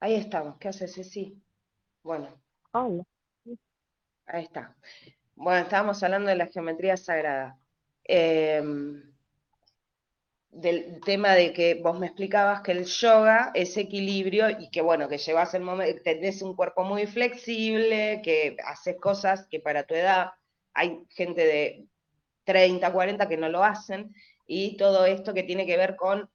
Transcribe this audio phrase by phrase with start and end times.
[0.00, 0.56] Ahí estamos.
[0.58, 1.36] ¿Qué haces, Ceci?
[2.02, 2.28] Bueno,
[2.72, 3.02] Hola.
[4.26, 4.76] ahí está.
[5.34, 7.58] Bueno, estábamos hablando de la geometría sagrada.
[8.04, 9.02] Em,
[10.50, 15.08] del tema de que vos me explicabas que el yoga es equilibrio y que bueno,
[15.08, 19.94] que llevas el momento, tenés un cuerpo muy flexible, que haces cosas que para tu
[19.94, 20.30] edad
[20.74, 21.86] hay gente de
[22.44, 24.14] 30, 40 que no lo hacen,
[24.46, 26.30] y todo esto que tiene que ver con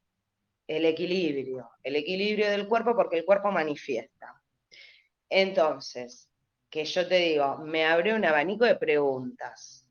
[0.68, 4.42] el equilibrio, el equilibrio del cuerpo porque el cuerpo manifiesta.
[5.30, 6.30] Entonces,
[6.70, 9.88] que yo te digo, me abre un abanico de preguntas.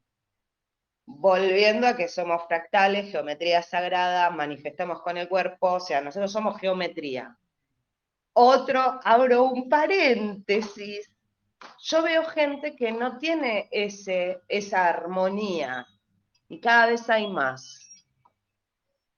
[1.04, 6.58] Volviendo a que somos fractales, geometría sagrada, manifestamos con el cuerpo, o sea, nosotros somos
[6.58, 7.36] geometría.
[8.34, 11.10] Otro, abro un paréntesis.
[11.82, 15.86] Yo veo gente que no tiene ese, esa armonía
[16.48, 17.81] y cada vez hay más.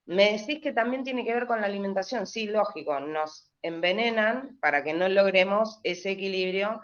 [0.06, 4.84] Me decís que también tiene que ver con la alimentación, sí, lógico, nos envenenan para
[4.84, 6.82] que no logremos ese equilibrio.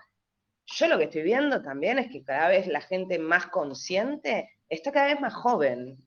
[0.67, 4.91] Yo lo que estoy viendo también es que cada vez la gente más consciente está
[4.91, 5.99] cada vez más joven.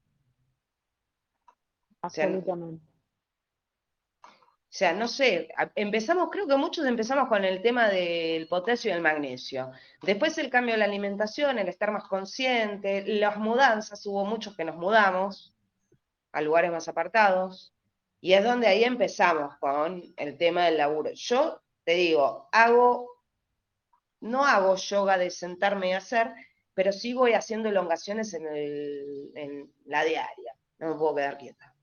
[2.01, 2.83] Absolutamente.
[4.73, 8.95] O sea, no sé, empezamos, creo que muchos empezamos con el tema del potasio y
[8.95, 9.71] el magnesio.
[10.01, 14.65] Después el cambio de la alimentación, el estar más consciente, las mudanzas, hubo muchos que
[14.65, 15.52] nos mudamos,
[16.33, 17.73] a lugares más apartados,
[18.19, 21.11] y es donde ahí empezamos con el tema del laburo.
[21.13, 23.09] Yo te digo, hago,
[24.21, 26.31] no hago yoga de sentarme y hacer,
[26.73, 31.75] pero sí voy haciendo elongaciones en, la diaria, no me puedo quedar quieta.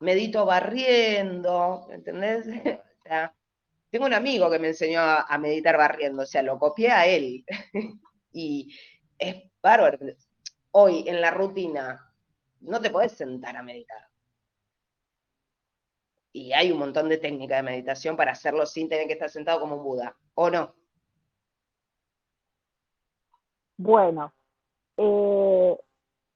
[0.00, 2.46] Medito barriendo, ¿entendés?
[3.90, 7.44] tengo un amigo que me enseñó a, meditar barriendo, o sea, lo copié a él.
[8.32, 8.74] y
[9.18, 9.98] es bárbaro.
[10.72, 12.13] Hoy, en la rutina,
[12.64, 14.08] no te podés sentar a meditar.
[16.32, 19.60] Y hay un montón de técnicas de meditación para hacerlo sin tener que estar sentado
[19.60, 20.74] como un Buda, ¿o no?
[23.76, 24.32] Bueno,
[24.96, 25.78] eh,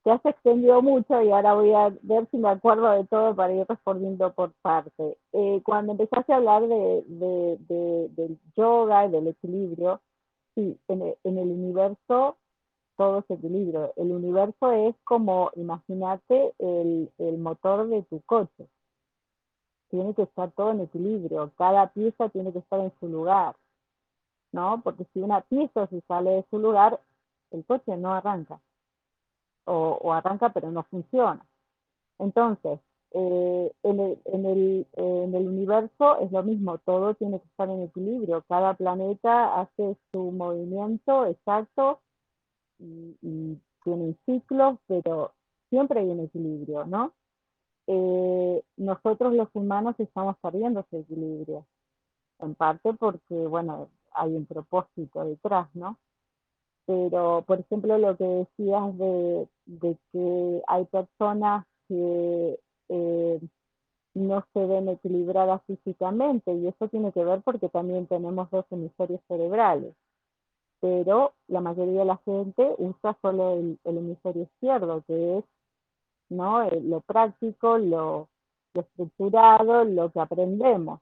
[0.05, 3.53] te has extendido mucho y ahora voy a ver si me acuerdo de todo para
[3.53, 5.19] ir respondiendo por parte.
[5.33, 10.01] Eh, cuando empezaste a hablar de, del yoga y del equilibrio,
[10.55, 12.37] sí, en el universo
[12.99, 13.93] todo ese equilibrio.
[13.97, 18.69] El universo es como, imagínate, el, el motor de tu coche.
[19.89, 23.55] Tiene que estar todo en equilibrio, cada pieza tiene que estar en su lugar,
[24.53, 24.83] ¿no?
[24.83, 27.01] Porque si una pieza se sale de su lugar,
[27.53, 28.61] el coche no arranca.
[29.65, 31.47] O, arranca pero no funciona.
[32.19, 32.81] Entonces,
[33.13, 37.71] eh, en, el, en, el, en, el, universo es lo mismo, todo tiene que estar
[37.71, 42.01] en equilibrio, cada planeta hace su movimiento exacto
[42.79, 45.33] y, tienen ciclos, pero
[45.71, 47.15] siempre hay un equilibrio, ¿no?
[47.87, 51.65] Eh, nosotros los humanos estamos perdiendo ese equilibrio,
[52.41, 55.99] en parte porque, bueno, hay un propósito detrás, ¿no?
[56.87, 59.49] Pero, por ejemplo, lo que decías de,
[60.13, 62.59] que hay personas que
[62.89, 63.41] eh,
[64.15, 69.21] no se ven equilibradas físicamente, y eso tiene que ver porque también tenemos dos hemisferios
[69.29, 69.95] cerebrales
[70.81, 75.45] pero la mayoría de la gente usa solo el, hemisferio izquierdo, que es
[76.31, 76.63] ¿no?
[76.63, 78.29] Eh, lo práctico, lo,
[78.75, 81.01] estructurado, lo que aprendemos.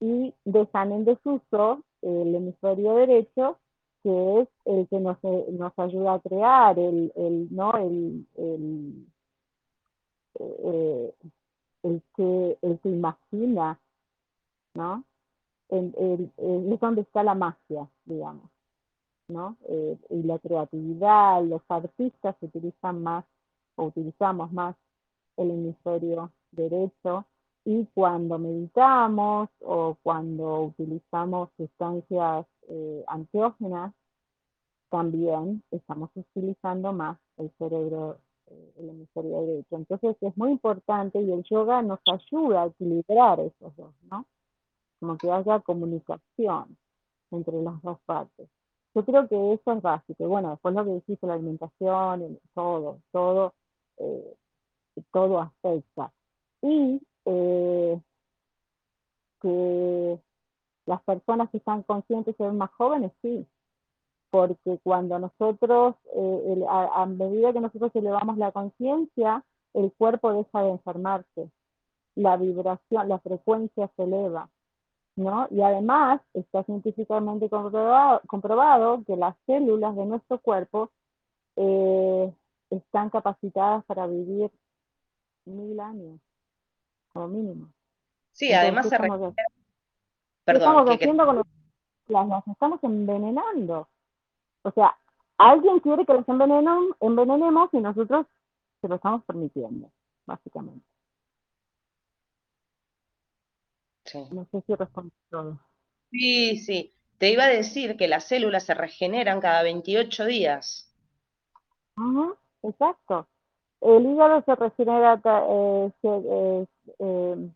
[0.00, 3.58] Y dejan en desuso el hemisferio derecho,
[4.02, 7.74] que es el que nos, nos ayuda a crear, el, el ¿no?
[7.76, 9.06] el, el,
[10.40, 11.14] eh,
[11.84, 13.80] el, que, el que imagina,
[14.74, 15.04] ¿no?
[15.70, 18.53] es donde está la magia, digamos.
[19.28, 23.24] Eh, y la creatividad, los artistas utilizan más
[23.76, 24.76] o utilizamos más
[25.36, 27.24] el hemisferio derecho
[27.64, 33.94] y cuando meditamos o cuando utilizamos sustancias eh, antiógenas,
[34.90, 39.76] también estamos utilizando más el cerebro, eh, el hemisferio derecho.
[39.76, 44.26] Entonces es muy importante y el yoga nos ayuda a equilibrar esos dos, ¿no?
[45.00, 46.76] Como que haya comunicación
[47.30, 48.48] entre las dos partes.
[48.94, 50.28] Yo creo que eso es básico.
[50.28, 53.54] Bueno, después lo que dijiste, la alimentación, todo, todo,
[53.98, 54.36] eh,
[55.12, 56.12] todo afecta.
[56.62, 58.00] Y eh,
[59.40, 60.20] que
[60.86, 63.46] las personas que están conscientes se ven más jóvenes, sí.
[64.30, 69.44] Porque cuando nosotros, eh, a, medida que nosotros elevamos la conciencia,
[69.74, 71.50] el cuerpo deja de enfermarse.
[72.16, 74.48] La vibración, la frecuencia se eleva.
[75.16, 75.46] ¿No?
[75.50, 80.90] Y además está científicamente comprobado, que las células de nuestro cuerpo
[81.56, 82.32] eh,
[82.70, 84.50] están capacitadas para vivir
[85.44, 86.20] mil años,
[87.12, 87.68] como mínimo.
[88.32, 89.34] Sí, además se Perdón,
[90.44, 93.88] ¿Qué estamos haciendo con las, las estamos envenenando.
[94.62, 94.96] O sea,
[95.38, 98.26] alguien quiere que las envenenemos y nosotros
[98.80, 99.90] se lo estamos permitiendo,
[100.26, 100.84] básicamente.
[104.30, 105.58] No sé si respondo todo.
[106.10, 106.92] Sí, sí.
[107.18, 110.92] Te iba a decir que las células se regeneran cada 28 días.
[112.62, 113.26] exacto.
[113.80, 115.92] El hígado se regenera eh,
[116.98, 117.50] eh,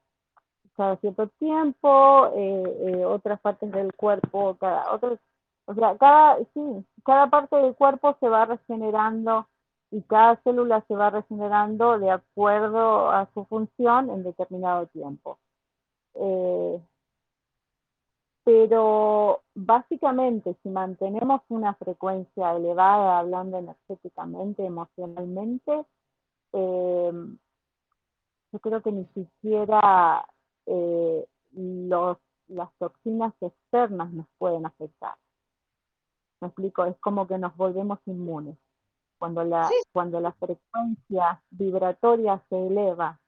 [0.77, 5.19] cada cierto tiempo, eh, otras partes del cuerpo, cada otros,
[5.65, 9.49] o sea, cada, sí, cada parte del cuerpo se va regenerando
[9.91, 15.39] y cada célula se va regenerando de acuerdo a su función en determinado tiempo.
[16.21, 16.81] Eh,
[18.45, 25.85] pero básicamente si mantenemos una frecuencia elevada, hablando energéticamente, emocionalmente,
[26.53, 27.13] eh,
[28.51, 30.27] yo creo que ni siquiera
[30.65, 32.17] eh, los,
[32.49, 35.17] las toxinas externas nos pueden afectar.
[36.41, 38.57] Me explico, es como que nos volvemos inmunes.
[39.19, 43.21] Cuando la, cuando la frecuencia vibratoria se eleva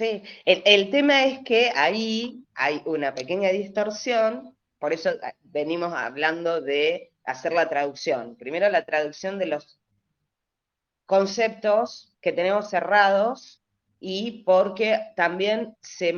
[0.00, 6.62] Sí, el, tema es que ahí hay una pequeña distorsión, por eso ah, venimos hablando
[6.62, 8.34] de hacer la traducción.
[8.36, 9.78] Primero la traducción de los
[11.04, 13.62] conceptos que tenemos cerrados
[13.98, 16.14] y porque también se,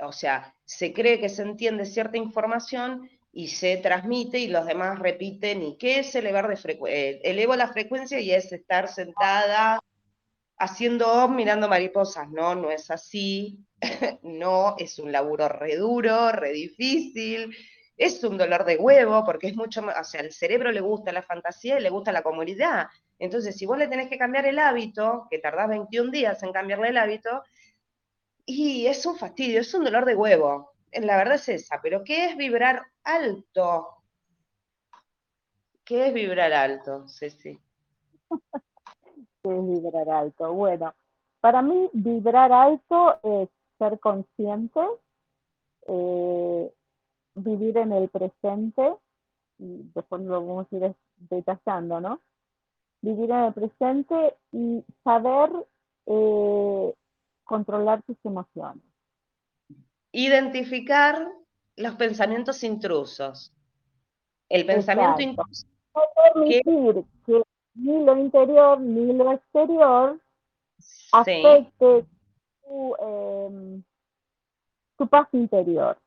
[0.00, 5.00] o sea, se cree que se entiende cierta información y se transmite y los demás
[5.00, 7.00] repiten, ¿y qué es elevar de frecuencia?
[7.00, 9.80] Eh, elevo la frecuencia y es estar sentada
[10.58, 13.58] haciendo mirando mariposas, no, no es así,
[14.22, 17.54] no, es un laburo re duro, re difícil,
[17.96, 21.12] es un dolor de huevo, porque es mucho más, o sea, al cerebro le gusta
[21.12, 22.88] la fantasía y le gusta la comodidad.
[23.18, 26.88] Entonces, si vos le tenés que cambiar el hábito, que tardás 21 días en cambiarle
[26.88, 27.42] el hábito,
[28.46, 30.74] y es un fastidio, es un dolor de huevo.
[30.92, 33.88] La verdad es esa, pero ¿qué es vibrar alto?
[35.84, 37.58] ¿Qué es vibrar alto, Ceci?
[39.44, 40.54] ¿Qué es vibrar alto?
[40.54, 40.94] Bueno,
[41.40, 44.80] para mí vibrar alto es ser consciente,
[45.86, 46.72] eh,
[47.34, 48.94] vivir en el presente,
[49.58, 52.20] y después lo vamos a ir detallando, ¿no?
[53.02, 55.50] Vivir en el presente y saber
[56.06, 56.94] eh,
[57.44, 58.82] controlar tus emociones.
[60.10, 61.28] Identificar
[61.76, 63.52] los pensamientos intrusos.
[64.48, 65.66] El pensamiento intruso.
[65.94, 66.02] No
[66.32, 67.43] permitir que
[67.74, 70.20] ni lo interior ni lo exterior
[71.12, 72.06] afecte
[73.00, 73.82] em,
[74.96, 75.98] tu, paz interior,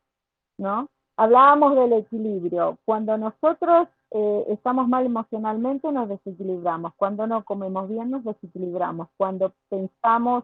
[0.58, 0.90] ¿no?
[1.18, 2.78] Hablábamos del equilibrio.
[2.86, 6.94] Cuando nosotros eh, estamos mal emocionalmente nos desequilibramos.
[6.96, 9.10] Cuando no comemos bien nos desequilibramos.
[9.18, 10.44] Cuando pensamos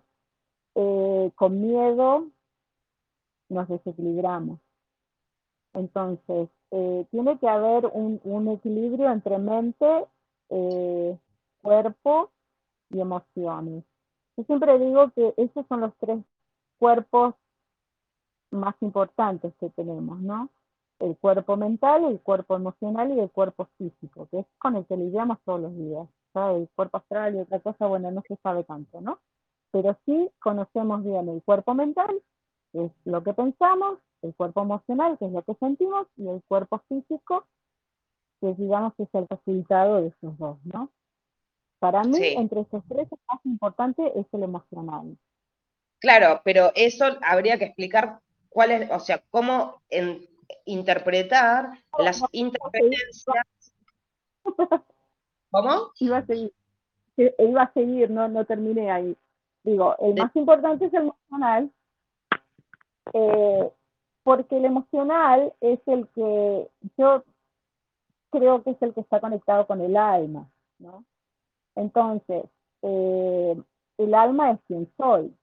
[0.75, 2.27] eh, con miedo
[3.49, 4.59] nos desequilibramos.
[5.73, 10.05] Entonces, eh, tiene que haber un, un, equilibrio entre mente
[10.49, 11.17] eh,
[11.61, 12.31] cuerpo
[12.89, 13.83] y emociones.
[14.37, 16.23] Yo siempre digo que esos son los tres
[16.79, 17.35] cuerpos
[18.51, 20.49] más importantes que tenemos, ¿no?
[20.99, 24.95] El cuerpo mental, el cuerpo emocional y el cuerpo físico, que es con el que
[24.95, 26.07] lidiamos todos los días.
[26.35, 29.19] El cuerpo astral y otra cosa, bueno, no se sabe tanto, ¿no?
[29.71, 32.21] Pero sí conocemos bien el cuerpo mental,
[32.71, 36.41] que es lo que pensamos, el cuerpo emocional, que es lo que sentimos, y el
[36.47, 37.45] cuerpo físico,
[38.43, 40.91] que digamos que es el resultado de esos dos, ¿no?
[41.79, 45.17] Para mí, entre esos tres, el más importante es el emocional.
[45.99, 48.19] Claro, pero eso habría que explicar
[48.49, 49.81] cuál es, o sea, cómo
[50.65, 53.45] interpretar las interferencias.
[55.49, 55.91] ¿Cómo?
[55.99, 56.53] Iba a seguir,
[57.15, 59.15] iba a seguir, no, no terminé ahí.
[59.63, 61.71] Digo, el más importante es el emocional,
[63.13, 63.71] eh,
[64.23, 67.23] porque el emocional es el que yo
[68.33, 70.49] creo que es el que está conectado con el alma,
[70.79, 71.05] ¿no?
[71.75, 72.45] Entonces,
[72.81, 73.61] eh,
[73.97, 75.33] el alma es quien soy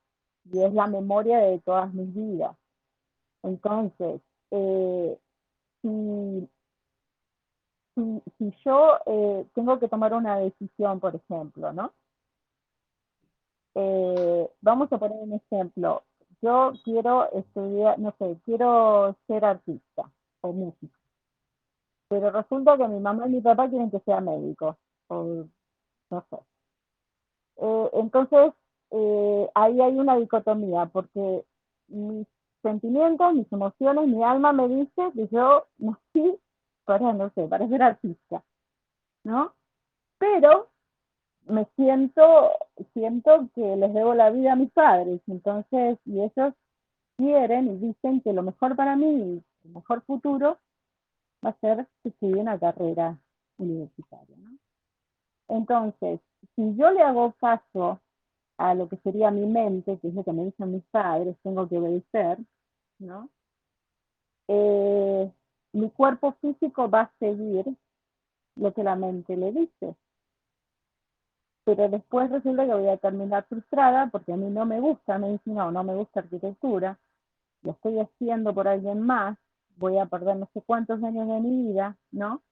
[0.53, 2.57] y es la memoria de todas mis vidas.
[3.45, 4.21] Entonces,
[4.51, 5.19] eh,
[5.83, 6.49] si,
[8.65, 11.93] yo eh, tengo que tomar una decisión, por ejemplo, ¿no?
[14.63, 16.03] vamos a poner un ejemplo.
[16.43, 20.11] Yo quiero estudiar, no sé, quiero ser artista
[20.43, 21.00] o músico
[22.11, 24.77] pero resulta que mi mamá y mi papá quieren que sea médico,
[25.07, 25.47] o
[26.11, 26.37] no sé.
[27.59, 28.53] Eh, entonces,
[28.91, 31.45] eh, ahí hay una dicotomía, porque
[31.87, 32.27] mis
[32.63, 36.37] sentimientos, mis emociones, mi alma me dice que yo nací
[36.85, 38.43] para, no sé, para ser artista,
[39.23, 39.55] ¿no?
[40.19, 40.69] Pero
[41.47, 42.51] me siento,
[42.93, 46.55] siento que les debo la vida a mis padres, entonces, y ellos
[47.17, 50.59] quieren y dicen que lo mejor para mí, el mejor futuro,
[51.45, 53.19] va a ser que estudie una carrera
[53.59, 54.37] universitaria.
[54.37, 54.51] ¿no?
[55.49, 56.21] Entonces,
[56.55, 58.01] si yo le hago caso
[58.57, 61.69] a lo que sería mi mente, que es lo que me dicen mis padres, tengo
[61.69, 62.39] que obedecer,
[62.99, 63.31] ¿no?
[64.49, 65.33] Eh,
[65.73, 67.65] mi cuerpo físico va a seguir
[68.57, 69.97] lo que la mente le dice.
[71.65, 75.67] Pero después resulta que voy a terminar frustrada porque a mí no me gusta medicina
[75.67, 76.99] o no me gusta arquitectura,
[77.63, 79.39] lo estoy haciendo por alguien más,
[79.81, 82.43] voy a perder no sé cuántos años de mi vida, ¿no?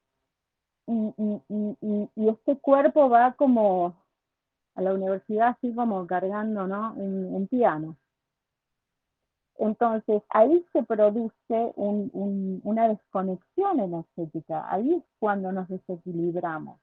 [0.87, 3.95] Y, este cuerpo va como
[4.75, 6.95] a la universidad así como cargando, ¿no?
[6.95, 7.97] Un, piano.
[9.57, 16.81] Entonces, ahí se produce una desconexión energética, ahí es cuando nos desequilibramos.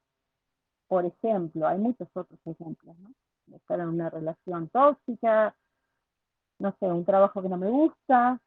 [0.87, 3.09] Por ejemplo, hay muchos otros ejemplos, ¿no?
[3.55, 5.55] Estar en una relación tóxica,
[6.59, 8.39] no sé, un trabajo que no me gusta.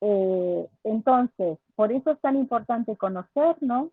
[0.00, 3.90] Eh, entonces, por eso es tan importante conocernos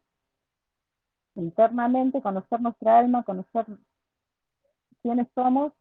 [1.36, 3.66] internamente, conocer nuestra alma, conocer
[5.02, 5.74] quiénes somos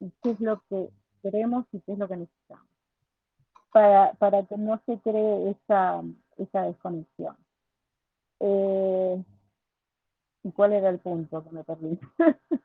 [0.00, 0.90] y qué es lo que
[1.22, 2.66] queremos y qué es lo que necesitamos.
[3.72, 6.02] Para, para que no se cree esa,
[6.36, 7.36] esa desconexión.
[8.40, 9.24] Eh,
[10.42, 11.98] ¿Y cuál era el punto que me perdí?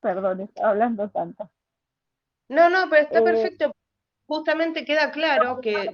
[0.00, 1.50] Perdón, hablando tanto.
[2.48, 3.75] No, no, pero está eh, perfecto.
[4.26, 5.92] Justamente queda claro que...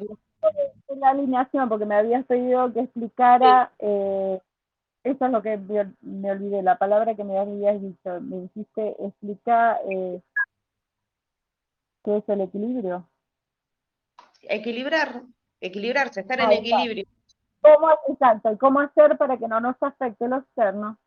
[0.96, 4.40] La alineación, porque me habías pedido que explicara, eh,
[5.04, 9.80] eso es lo que me, olvidé, la palabra que me habías dicho, me dijiste explicar
[9.88, 10.20] eh,
[12.04, 13.08] qué es el equilibrio.
[14.42, 15.22] Equilibrar,
[15.60, 17.06] equilibrarse, estar en equilibrio.
[17.60, 20.98] ¿Cómo, exacto, cómo hacer para que no nos afecte lo externo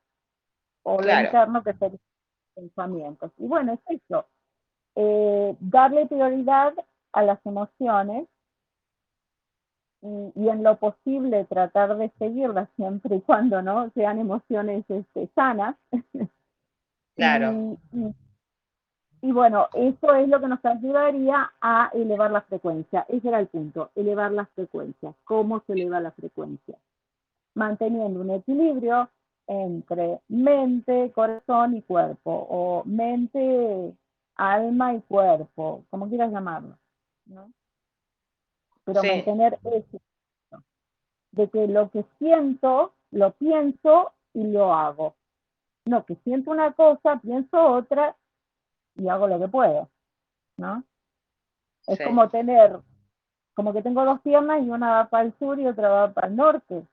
[0.83, 1.99] o lo interno que serían
[2.55, 3.31] pensamientos.
[3.37, 4.25] Y bueno, es eso,
[4.95, 6.73] eh, darle prioridad
[7.15, 8.27] a las emociones
[10.01, 15.75] y, en lo posible tratar de seguirlas siempre y cuando no sean emociones este, sanas.
[17.17, 17.77] Claro.
[19.21, 23.05] y, bueno, eso es lo que nos ayudaría a elevar la frecuencia.
[23.07, 25.15] Ese era el punto, elevar la frecuencia.
[25.23, 26.77] ¿Cómo se eleva la frecuencia?
[27.53, 29.09] Manteniendo un equilibrio
[29.47, 33.95] entre mente, corazón y cuerpo, o mente,
[34.35, 36.77] alma y cuerpo, como quieras llamarlo,
[37.25, 37.51] ¿no?
[38.83, 40.01] Pero mantener eso,
[41.31, 45.15] de que lo que siento, lo pienso y lo hago.
[45.85, 48.15] No, que siento una cosa, pienso otra
[48.95, 49.89] y hago lo que puedo,
[50.57, 50.83] ¿no?
[51.87, 52.79] Es como tener,
[53.53, 56.27] como que tengo dos piernas y una va para el sur y otra va para
[56.27, 56.87] el norte.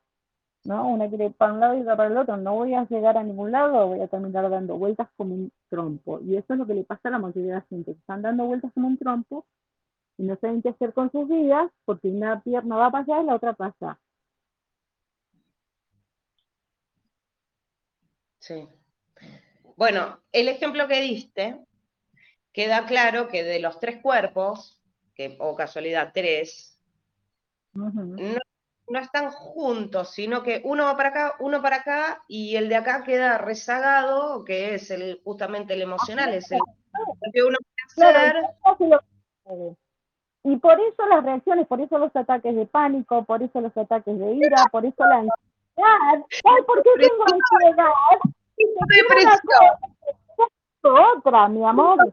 [0.64, 0.88] ¿no?
[0.88, 2.36] Una quiere ir para un lado y otra para el otro.
[2.36, 6.20] No voy a llegar a ningún lado, voy a terminar dando vueltas como un trompo.
[6.20, 8.44] Y eso es lo que le pasa a la mayoría de la gente, están dando
[8.46, 9.46] vueltas como un trompo
[10.16, 13.26] y no saben qué hacer con sus vidas porque una pierna va para allá y
[13.26, 13.98] la otra pasa.
[18.38, 18.68] Sí.
[19.76, 21.64] Bueno, el ejemplo que diste,
[22.52, 24.80] queda claro que de los tres cuerpos,
[25.14, 26.80] que o casualidad tres,
[27.72, 27.90] no
[28.88, 32.76] no están juntos, sino que uno va para acá, uno para acá, y el de
[32.76, 36.60] acá queda rezagado, que es el justamente el emocional, es el
[37.32, 37.58] que uno
[37.94, 38.36] puede hacer.
[40.44, 44.18] Y por eso las reacciones, por eso los ataques de pánico, por eso los ataques
[44.18, 45.36] de ira, por eso la ansiedad.
[45.76, 46.22] Ay,
[46.66, 47.92] ¿por qué tengo ansiedad?
[48.88, 49.38] Depresión.
[50.82, 52.12] Otra, mi amor.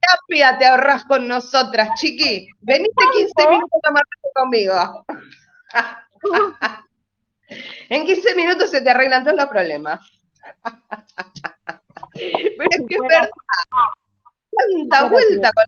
[0.00, 2.48] Terapia te ahorras con nosotras, chiqui.
[2.60, 3.92] Veniste 15 minutos a
[4.40, 5.04] conmigo.
[7.88, 10.00] en 15 minutos se te arreglan todos los problemas.
[12.12, 13.30] Pero es que es verdad.
[14.52, 15.64] Tanta vuelta con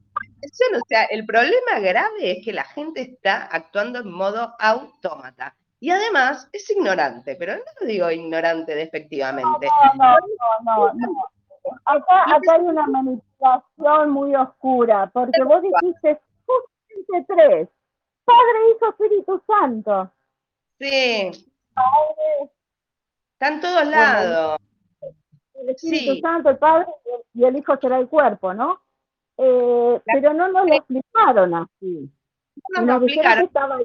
[0.75, 5.57] o sea, el problema grave es que la gente está actuando en modo autómata.
[5.81, 9.67] Y además es ignorante, pero no lo digo ignorante despectivamente.
[9.97, 10.17] No,
[10.63, 11.25] no, no, no.
[11.87, 17.69] Acá, acá hay una manipulación muy oscura, porque vos dijiste justamente tres.
[18.25, 20.13] Padre, Hijo, Espíritu Santo.
[20.79, 21.31] Sí.
[23.33, 24.61] Está en todos lados.
[25.55, 26.87] El Espíritu Santo, el Padre
[27.35, 28.82] y el Hijo será el cuerpo, ¿no?
[29.45, 32.11] Eh, pero no nos lo explicaron así.
[32.77, 33.45] No nos, explicaron.
[33.45, 33.79] estaba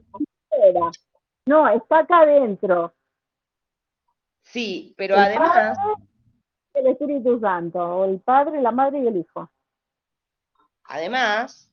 [1.47, 2.93] No, está acá adentro.
[4.43, 5.77] Sí, pero además...
[6.75, 9.49] el Espíritu Santo, el Padre, la Madre y el Hijo.
[10.83, 11.71] Además,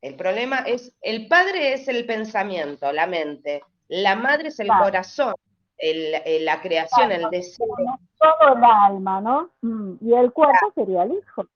[0.00, 3.62] el problema es, el Padre es el pensamiento, la mente.
[3.88, 5.34] La madre es el corazón,
[5.78, 7.66] el, la creación, el deseo.
[8.18, 9.50] Todo el alma, ¿no?
[9.62, 11.46] Mm, y el cuerpo sería el hijo.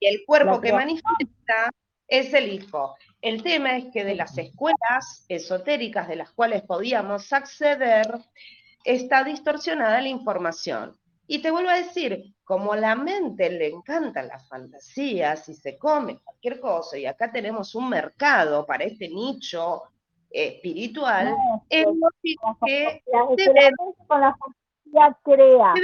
[0.00, 1.70] Y el cuerpo que manifiesta
[2.06, 2.96] es el hijo.
[3.20, 8.06] El tema es que de las escuelas esotéricas de las cuales podíamos acceder,
[8.84, 10.96] está distorsionada la información.
[11.26, 16.18] Y te vuelvo a decir, como la mente le encantan las fantasías y se come
[16.20, 19.82] cualquier cosa, y acá tenemos un mercado para este nicho
[20.30, 21.34] espiritual,
[21.68, 21.86] es
[22.64, 23.02] que
[24.06, 25.74] con la fantasía crea,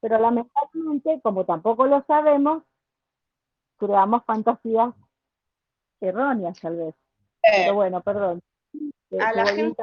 [0.00, 2.62] pero lamentablemente, como tampoco lo sabemos,
[3.80, 4.94] creamos fantasías
[6.00, 6.94] erróneas tal vez.
[7.42, 8.42] Pero bueno, perdón.
[9.18, 9.82] a la gente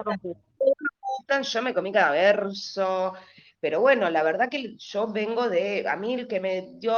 [1.42, 3.13] yo me comí cada verso,
[3.60, 6.94] pero bueno, la verdad que yo vengo de, a mí el que me dio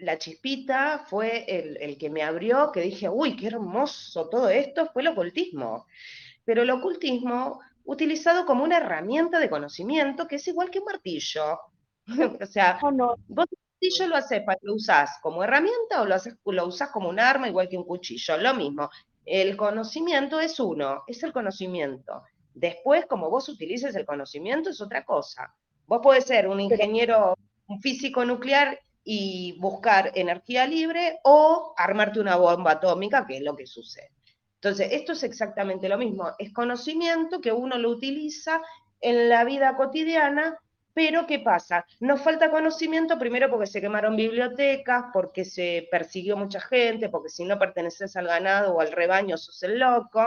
[0.00, 4.90] la chispita fue el, el que me abrió, que dije, uy, qué hermoso todo esto,
[4.92, 5.86] fue el ocultismo.
[6.44, 11.60] Pero el ocultismo utilizado como una herramienta de conocimiento que es igual que un martillo.
[12.40, 13.14] o sea, no.
[13.28, 13.46] vos
[13.80, 17.48] cuchillo lo haces, lo usás como herramienta o lo, haces, lo usás como un arma
[17.48, 18.90] igual que un cuchillo, lo mismo.
[19.24, 22.22] El conocimiento es uno, es el conocimiento.
[22.54, 25.54] Después, como vos utilices el conocimiento, es otra cosa.
[25.86, 27.34] Vos podés ser un ingeniero,
[27.66, 33.56] un físico nuclear y buscar energía libre o armarte una bomba atómica, que es lo
[33.56, 34.10] que sucede.
[34.56, 38.60] Entonces, esto es exactamente lo mismo, es conocimiento que uno lo utiliza
[39.00, 40.58] en la vida cotidiana
[40.92, 41.84] pero, ¿qué pasa?
[42.00, 47.44] Nos falta conocimiento primero porque se quemaron bibliotecas, porque se persiguió mucha gente, porque si
[47.44, 50.26] no perteneces al ganado o al rebaño sos el loco,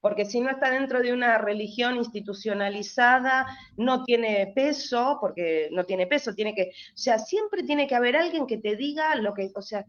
[0.00, 3.46] porque si no está dentro de una religión institucionalizada,
[3.78, 8.16] no tiene peso, porque no tiene peso, tiene que, o sea, siempre tiene que haber
[8.16, 9.86] alguien que te diga lo que, o sea,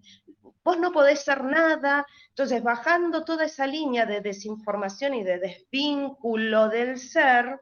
[0.63, 2.05] vos no podés ser nada.
[2.29, 7.59] Entonces, bajando toda esa línea de desinformación y de desvínculo del ser,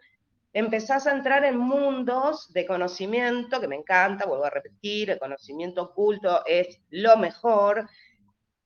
[0.54, 5.82] empezás a entrar en mundos de conocimiento, que me encanta, vuelvo a repetir, el conocimiento
[5.82, 7.90] oculto es lo mejor,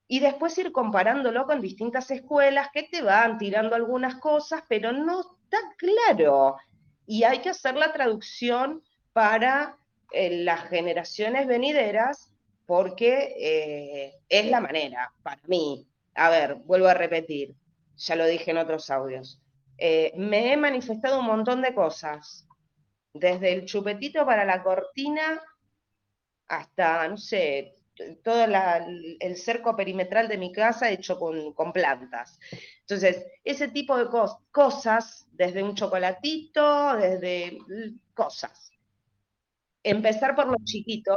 [0.09, 5.21] y después ir comparándolo con distintas escuelas que te van tirando algunas cosas, pero no
[5.21, 6.57] está claro.
[7.05, 8.83] Y hay que hacer la traducción
[9.13, 9.77] para
[10.11, 12.31] eh, las generaciones venideras,
[12.65, 15.87] porque eh, es la manera, para mí.
[16.15, 17.55] A ver, vuelvo a repetir,
[17.95, 19.41] ya lo dije en otros audios
[19.77, 22.47] eh, me he manifestado un montón de cosas,
[23.13, 25.41] desde el chupetito para la cortina
[26.47, 27.75] hasta, no sé,
[28.23, 28.45] todo
[29.19, 32.39] el cerco perimetral de mi casa hecho con, plantas.
[32.81, 34.07] Entonces, ese tipo de
[34.51, 37.57] cosas, desde un chocolatito, desde
[38.13, 38.71] cosas.
[39.83, 41.15] Empezar por lo chiquito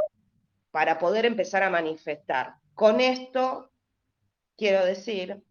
[0.71, 2.55] para poder empezar a manifestar.
[2.73, 3.71] Con esto,
[4.57, 5.43] quiero decir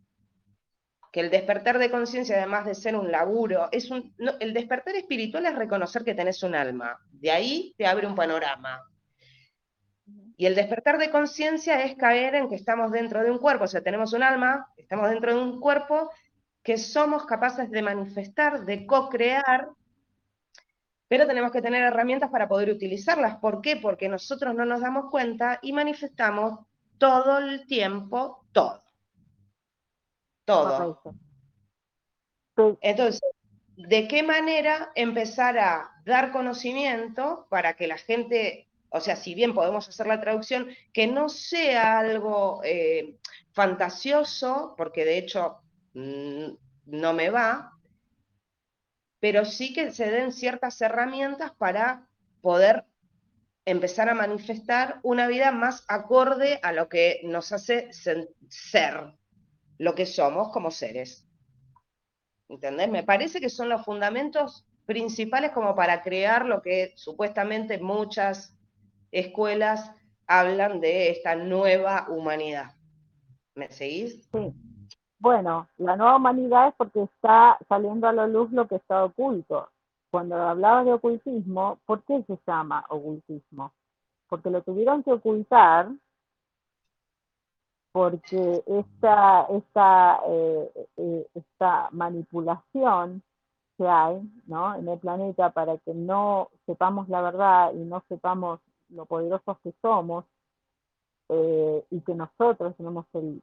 [1.10, 5.46] que el despertar de conciencia, además de ser un laburo, es un, el despertar espiritual
[5.46, 6.98] es reconocer que tenés un alma.
[7.10, 8.82] De ahí te abre un panorama.
[10.36, 13.68] Y el despertar de conciencia es caer en que estamos dentro de un cuerpo, o
[13.68, 16.10] sea, tenemos un alma, estamos dentro de un cuerpo
[16.62, 19.68] que somos capaces de manifestar, de co-crear,
[21.08, 23.36] pero tenemos que tener herramientas para poder utilizarlas.
[23.38, 23.76] ¿Por qué?
[23.76, 26.60] Porque nosotros no nos damos cuenta y manifestamos
[26.98, 28.89] todo el tiempo todo
[30.50, 31.00] todo.
[32.80, 33.20] Entonces,
[33.76, 39.54] ¿de qué manera empezar a dar conocimiento para que la gente, o sea, si bien
[39.54, 43.16] podemos hacer la traducción, que no sea algo eh,
[43.52, 45.62] fantasioso, porque de hecho
[45.94, 46.48] mm,
[46.86, 47.72] no me va,
[49.20, 52.08] pero sí que se den ciertas herramientas para
[52.40, 52.84] poder
[53.64, 59.14] empezar a manifestar una vida más acorde a lo que nos hace ser,
[59.80, 61.26] lo que somos como seres.
[62.50, 62.90] ¿Entendés?
[62.90, 68.54] Me parece que son los fundamentos principales como para crear lo que supuestamente muchas
[69.10, 69.90] escuelas
[70.26, 72.72] hablan de esta nueva humanidad.
[73.54, 74.28] ¿Me seguís?
[74.30, 74.52] Sí.
[75.18, 79.70] Bueno, la nueva humanidad es porque está saliendo a la luz lo que está oculto.
[80.10, 83.72] Cuando hablabas de ocultismo, ¿por qué se llama ocultismo?
[84.28, 85.88] Porque lo tuvieron que ocultar
[87.92, 93.22] porque esta, esta, eh, eh, esta manipulación
[93.76, 94.76] que hay ¿no?
[94.76, 99.72] en el planeta para que no sepamos la verdad y no sepamos lo poderosos que
[99.82, 100.24] somos
[101.28, 103.42] eh, y que nosotros tenemos el,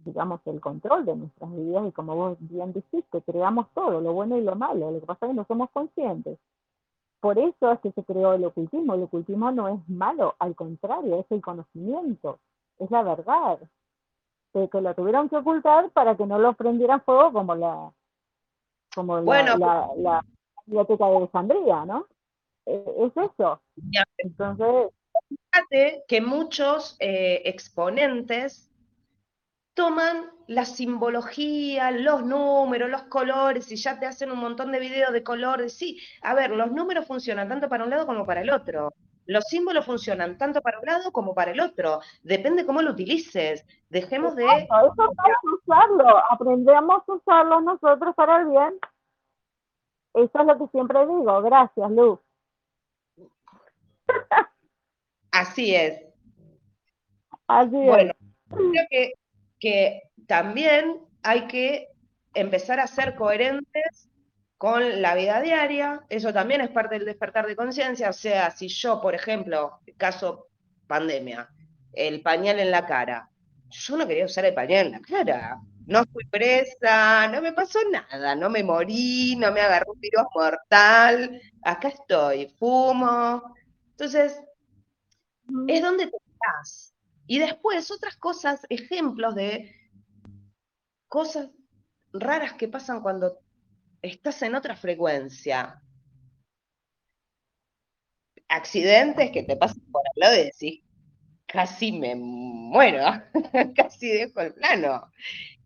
[0.00, 4.36] digamos, el control de nuestras vidas y como vos bien dijiste, creamos todo, lo bueno
[4.36, 6.38] y lo malo, lo que pasa es que no somos conscientes.
[7.20, 8.94] Por eso es que se creó el ocultismo.
[8.94, 12.38] El ocultismo no es malo, al contrario, es el conocimiento,
[12.78, 13.58] es la verdad.
[14.52, 17.92] que lo tuvieron que ocultar para que no lo prendieran fuego como la
[18.94, 20.24] como la, la,
[20.66, 22.06] biblioteca de Alejandría, ¿no?
[22.66, 23.60] E, es eso.
[24.18, 24.90] Entonces.
[25.28, 28.67] Fíjate que muchos eh, exponentes
[29.78, 35.12] toman la simbología, los números, los colores, y ya te hacen un montón de videos
[35.12, 35.72] de colores.
[35.72, 38.92] Sí, a ver, los números funcionan tanto para un lado como para el otro.
[39.26, 42.00] Los símbolos funcionan tanto para un lado como para el otro.
[42.24, 43.64] Depende cómo lo utilices.
[43.88, 44.46] Dejemos de...
[44.46, 45.12] Eso
[45.62, 46.24] usarlo.
[46.28, 48.80] Aprendemos a usarlo nosotros para el bien.
[50.14, 51.42] Eso es lo que siempre digo.
[51.42, 52.18] Gracias, Luz.
[55.30, 56.02] Así es.
[57.46, 58.12] Así bueno,
[58.48, 59.12] creo que,
[59.58, 61.88] que también hay que
[62.34, 64.08] empezar a ser coherentes
[64.56, 68.68] con la vida diaria, eso también es parte del despertar de conciencia, o sea, si
[68.68, 70.48] yo, por ejemplo, caso
[70.86, 71.48] pandemia,
[71.92, 73.30] el pañal en la cara,
[73.70, 77.78] yo no quería usar el pañal en la cara, no fui presa, no me pasó
[77.90, 83.54] nada, no me morí, no me agarró un virus mortal, acá estoy, fumo,
[83.90, 84.40] entonces,
[85.66, 86.94] es donde te estás.
[87.28, 89.70] Y después otras cosas, ejemplos de
[91.08, 91.50] cosas
[92.10, 93.38] raras que pasan cuando
[94.00, 95.82] estás en otra frecuencia.
[98.48, 100.82] Accidentes que te pasan por al lado y decís,
[101.46, 103.04] casi me muero,
[103.76, 105.12] casi dejo el plano,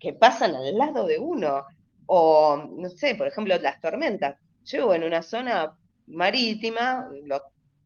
[0.01, 1.64] que pasan al lado de uno.
[2.07, 4.37] O, no sé, por ejemplo, las tormentas.
[4.64, 7.09] Yo en una zona marítima,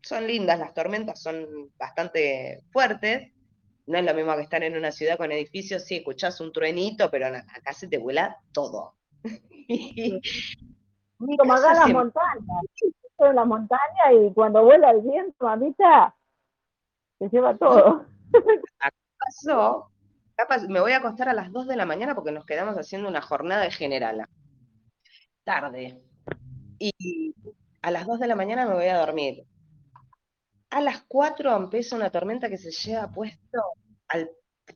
[0.00, 3.35] son lindas las tormentas, son bastante fuertes.
[3.86, 7.10] No es lo mismo que estar en una ciudad con edificios, sí, escuchás un truenito,
[7.10, 8.96] pero acá se te vuela todo.
[11.18, 12.60] Como acá en la montaña,
[13.18, 16.14] en la montaña y cuando vuela el viento, mamita,
[17.18, 18.04] se lleva todo.
[18.78, 19.90] ¿Acaso?
[20.68, 23.22] me voy a acostar a las 2 de la mañana porque nos quedamos haciendo una
[23.22, 24.28] jornada de general.
[25.44, 26.02] Tarde.
[26.78, 27.34] Y
[27.82, 29.46] a las 2 de la mañana me voy a dormir.
[30.70, 33.60] A las 4 empieza una tormenta que se lleva puesto
[34.08, 34.30] al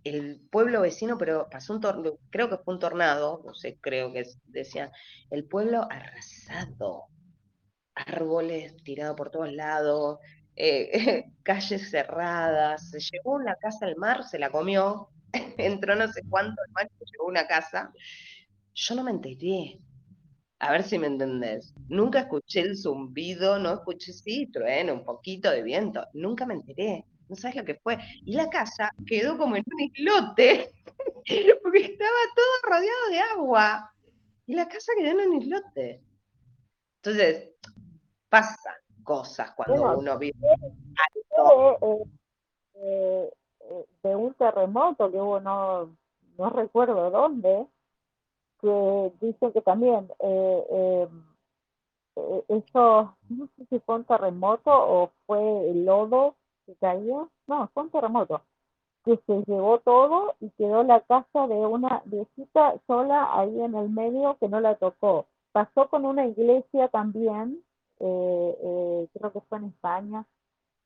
[0.05, 4.13] el pueblo vecino, pero pasó un tornado, creo que fue un tornado, no sé, creo
[4.13, 4.91] que decían,
[5.31, 7.07] el pueblo arrasado,
[7.95, 10.19] árboles tirados por todos lados,
[10.57, 15.09] eh, calles cerradas, se llevó una casa al mar, se la comió,
[15.59, 17.93] entró no sé cuánto al mar se llevó una casa.
[18.75, 19.79] Yo no me enteré,
[20.61, 21.75] a ver si me entendés.
[21.89, 27.05] Nunca escuché el zumbido, no escuché, sí, trueno, un poquito de viento, nunca me enteré
[27.31, 27.97] no sabes lo que fue.
[28.25, 30.73] Y la casa quedó como en un islote,
[31.63, 33.95] porque estaba todo rodeado de agua.
[34.47, 36.03] Y la casa quedó en un islote.
[36.97, 37.51] Entonces,
[38.29, 40.37] pasan cosas cuando uno vive.
[40.43, 41.77] Eh,
[42.75, 45.97] eh, eh, de un terremoto que hubo, no,
[46.37, 47.67] no recuerdo dónde,
[48.61, 50.11] que dicen que también
[52.49, 56.37] eso, no sé si fue un terremoto o fue el lodo
[56.77, 58.43] caía, no, fue un terremoto,
[59.05, 63.89] que se llevó todo y quedó la casa de una viejita sola ahí en el
[63.89, 65.27] medio que no la tocó.
[65.53, 67.63] Pasó con una iglesia también,
[67.99, 70.27] eh, eh, creo que fue en España,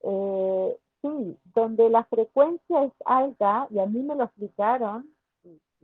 [0.03, 5.14] eh, sí, donde la frecuencia es alta, y a mí me lo explicaron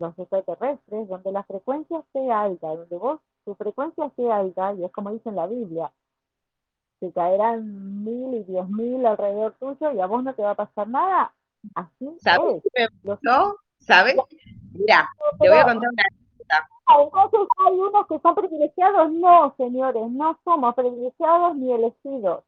[0.01, 4.93] los extraterrestres, donde la frecuencia sea alta, donde vos, tu frecuencia sea alta, y es
[4.93, 5.93] como dice en la Biblia,
[7.01, 10.55] que caerán mil y diez mil alrededor tuyo y a vos no te va a
[10.55, 11.33] pasar nada.
[11.75, 12.63] Así ¿Sabes?
[13.23, 13.57] ¿No?
[13.79, 14.17] ¿Sabes?
[14.73, 15.09] Mira,
[15.39, 16.03] te voy a contar una
[16.99, 22.45] entonces hay unos que son privilegiados, no, señores, no somos privilegiados ni elegidos.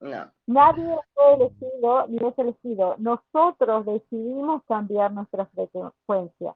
[0.00, 0.30] No.
[0.46, 2.94] Nadie fue elegido ni es elegido.
[2.98, 6.54] Nosotros decidimos cambiar nuestra frecuencia.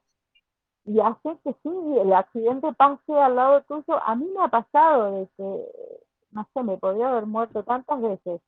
[0.84, 4.02] Y hace que sí, el accidente pase al lado tuyo.
[4.04, 6.02] A mí me ha pasado de que
[6.32, 8.40] no sé, me podría haber muerto tantas veces.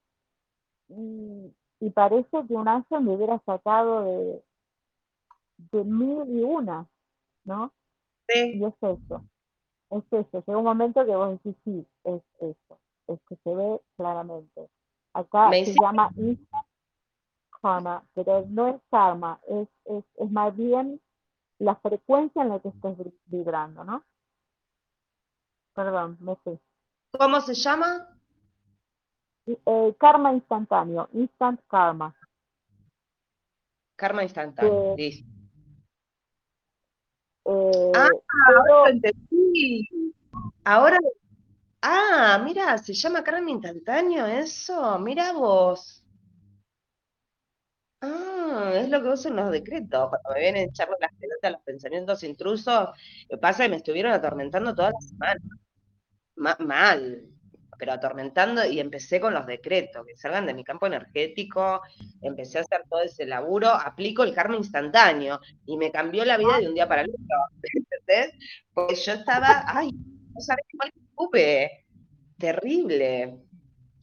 [0.89, 1.55] Y,
[1.95, 4.43] parece que un ángel me hubiera sacado de,
[5.71, 6.89] de mil y una,
[7.45, 7.73] ¿no?
[8.29, 8.59] Sí.
[8.59, 9.25] Y es eso,
[9.91, 10.43] es eso.
[10.47, 12.79] Llega un momento que vos decís, sí, es eso,
[13.09, 14.69] es que se ve claramente.
[15.15, 16.67] Acá se llama instant
[17.63, 21.01] karma, pero no es karma, es, es, es más bien
[21.59, 22.97] la frecuencia en la que estás
[23.27, 24.05] vibrando, ¿no?
[25.73, 26.61] Perdón, me sé.
[27.19, 28.09] ¿Cómo se llama?
[29.47, 32.15] Eh, karma instantáneo, instant karma.
[33.97, 35.27] Karma instantáneo, listo.
[37.47, 38.09] Eh, ah,
[38.49, 39.89] ahora entendí.
[40.65, 40.99] Ahora,
[41.85, 46.03] ah, mira, se llama karma instantáneo eso, mira vos.
[48.01, 50.09] Ah, es lo que usan los decretos.
[50.11, 52.89] Cuando me vienen a echarle las pelotas los pensamientos intrusos,
[53.31, 55.41] lo que pasa es que me estuvieron atormentando toda la semana
[56.61, 57.29] mal.
[57.79, 61.83] pero atormentando y empecé con los decretos, que salgan de mi campo energético,
[62.23, 66.59] empecé a hacer todo ese laburo, aplico el karma instantáneo y me cambió la vida
[66.61, 67.25] de un día para el otro,
[67.75, 68.35] ¿entendés?
[68.73, 71.85] Porque yo estaba, ay, no sabes cuál tuve,
[72.39, 73.39] terrible.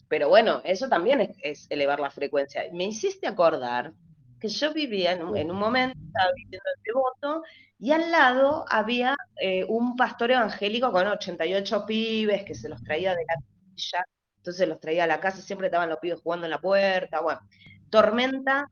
[0.08, 2.64] Pero bueno, eso también es, elevar la frecuencia.
[2.74, 3.94] Me hiciste acordar
[4.40, 7.44] que yo vivía en un, momento, estaba viviendo en Devoto,
[7.80, 13.16] y al lado había eh, un pastor evangélico con 88 pibes que se los traía
[13.16, 13.36] de la
[13.76, 14.06] villa,
[14.38, 17.40] entonces los traía a la casa, siempre estaban los pibes jugando en la puerta, bueno,
[17.90, 18.68] tormenta,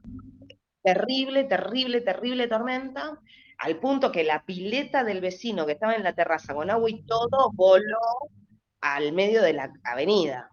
[0.84, 3.20] terrible, terrible, terrible tormenta,
[3.60, 7.04] al punto que la pileta del vecino que estaba en la terraza con agua y
[7.04, 8.00] todo voló
[8.82, 10.50] al medio de la avenida.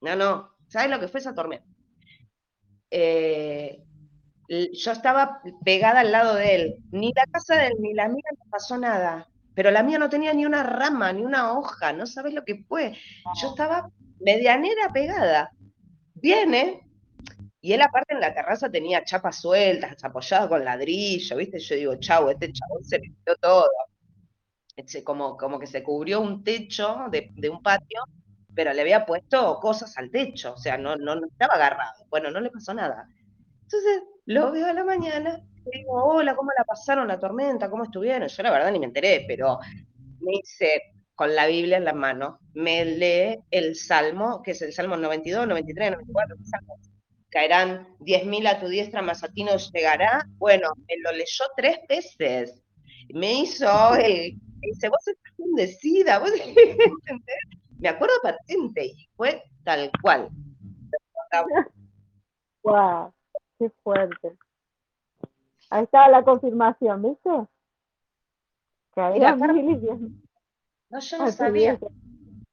[0.00, 1.66] No, no, ¿sabes lo que fue esa tormenta?
[2.90, 3.82] Eh,
[4.48, 6.76] yo estaba pegada al lado de él.
[6.90, 9.28] Ni la casa de él ni la mía no pasó nada.
[9.54, 12.64] Pero la mía no tenía ni una rama, ni una hoja, no sabes lo que
[12.68, 12.98] fue.
[13.40, 15.50] Yo estaba medianera pegada.
[16.14, 16.83] Viene,
[17.64, 21.58] y él aparte en la terraza tenía chapas sueltas, apoyado con ladrillo, ¿viste?
[21.58, 23.66] Yo digo, chau, este chabón se metió todo.
[25.02, 28.02] como, como que se cubrió un techo de, un patio,
[28.54, 32.04] pero le había puesto cosas al techo, o sea, no, no, no estaba agarrado.
[32.10, 33.08] Bueno, no le pasó nada.
[33.62, 37.70] Entonces, lo veo a la mañana, y digo, hola, ¿cómo la pasaron la tormenta?
[37.70, 38.28] ¿Cómo estuvieron?
[38.28, 39.58] Yo la verdad ni me enteré, pero
[40.20, 40.82] me hice
[41.14, 45.48] con la Biblia en la mano, me lee el Salmo, que es el Salmo 92,
[45.48, 46.36] 93, 94,
[47.34, 50.24] caerán 10.000 a tu diestra, más a ti no llegará.
[50.38, 52.62] Bueno, me lo leyó tres veces.
[53.12, 56.30] Me hizo el, dice, vos estás bendecida, vos
[57.80, 60.28] Me acuerdo patente y fue tal cual.
[62.62, 63.12] Wow.
[63.58, 64.38] Qué fuerte.
[65.70, 67.30] Ahí está la confirmación, ¿viste?
[68.94, 69.00] Que
[70.88, 71.78] no, yo no sabía.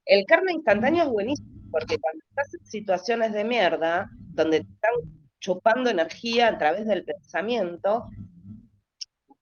[0.04, 4.92] El karma instantáneo es buenísimo, porque cuando estás en situaciones de mierda, donde te están
[5.40, 8.08] chupando energía a través del pensamiento,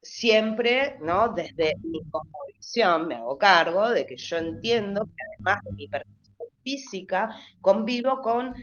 [0.02, 1.28] siempre, ¿no?
[1.28, 6.48] Desde mi cosmovisión me hago cargo de que yo entiendo que además de mi percepción
[6.62, 8.54] física, convivo con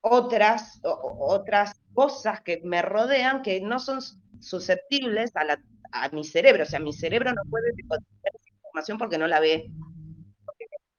[0.00, 4.00] otras, otras cosas que me rodean que no son
[4.40, 5.58] susceptibles a,
[5.92, 6.62] a mi cerebro.
[6.62, 7.98] O sea, mi cerebro no puede esa
[8.76, 9.70] información porque no la ve.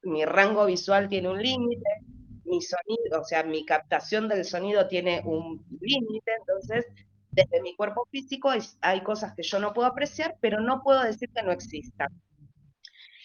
[0.03, 1.89] mi rango visual tiene un límite,
[2.45, 6.85] mi sonido, o sea, mi captación del sonido tiene un límite, entonces
[7.31, 8.49] desde mi cuerpo físico
[8.81, 12.07] hay cosas que yo no puedo apreciar, pero no puedo decir que no existan.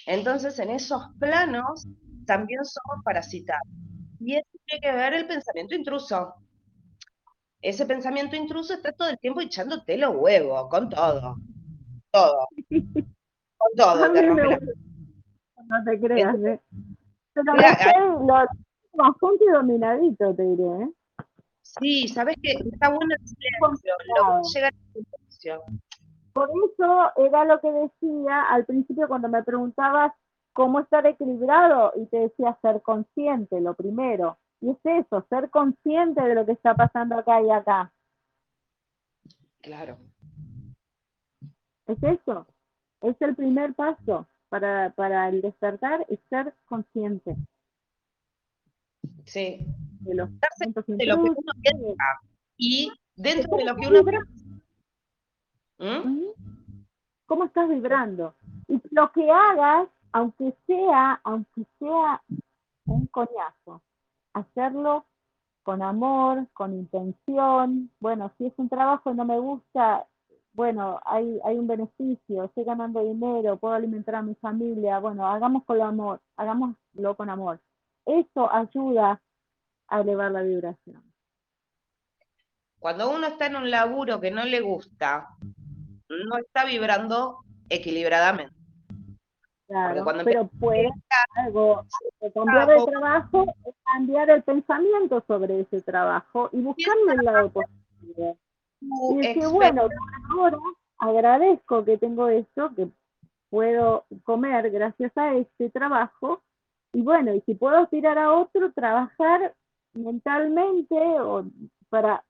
[0.07, 1.87] Entonces, en esos planos
[2.27, 3.69] también somos parasitados.
[4.21, 6.35] Y eso tiene que ver el pensamiento intruso.
[7.63, 11.37] Ese pensamiento intruso está todo el tiempo echándote los huevos, con todo.
[12.11, 12.49] Todo.
[13.63, 14.09] Con todo.
[15.69, 16.61] No te creas, ¿eh?
[17.35, 17.55] Pero
[18.27, 18.47] lo,
[18.93, 20.91] bastante dominadito, te diré, ¿eh?
[21.63, 23.95] Sí, sabes que está bueno el silencio,
[24.55, 25.63] llega el silencio.
[26.33, 30.13] Por eso era lo que decía al principio cuando me preguntabas
[30.53, 34.39] cómo estar equilibrado y te decía ser consciente, lo primero.
[34.61, 37.93] Y es eso, ser consciente de lo que está pasando acá y acá.
[39.61, 39.99] Claro.
[41.87, 42.47] Es eso,
[43.03, 47.37] es el primer paso para, para el despertar, es ser consciente.
[49.25, 49.67] Sí.
[50.01, 50.29] De, los
[50.87, 52.05] de lo que uno piensa
[52.57, 54.03] y dentro de lo que uno
[55.79, 56.25] ¿Mm?
[57.27, 58.35] ¿Cómo estás vibrando?
[58.69, 62.23] Y lo que hagas aunque sea, aunque sea
[62.87, 63.83] un coñazo,
[64.35, 65.07] hacerlo
[65.63, 70.07] con amor, con intención, bueno, si es un trabajo y no me gusta,
[70.53, 75.65] bueno, hay, hay un beneficio, estoy ganando dinero, puedo alimentar a mi familia, bueno, hagamos
[75.65, 77.61] con amor, hagámoslo con amor.
[78.05, 79.21] Eso ayuda
[79.89, 81.03] a elevar la vibración.
[82.79, 85.29] Cuando uno está en un laburo que no le gusta,
[86.09, 87.39] no está vibrando
[87.69, 88.55] equilibradamente.
[89.69, 90.91] Claro, pero puede
[91.37, 91.87] algo,
[92.35, 93.47] cambiar de trabajo
[93.85, 98.37] cambiar el pensamiento sobre ese trabajo y buscarle el lado positivo.
[99.11, 99.89] Y decir, bueno,
[100.31, 100.59] ahora
[100.99, 102.89] agradezco que tengo esto, que
[103.51, 106.43] puedo comer gracias a este trabajo,
[106.93, 109.55] y bueno, y si puedo aspirar a otro, trabajar
[109.95, 111.45] mentalmente o
[111.89, 112.25] para,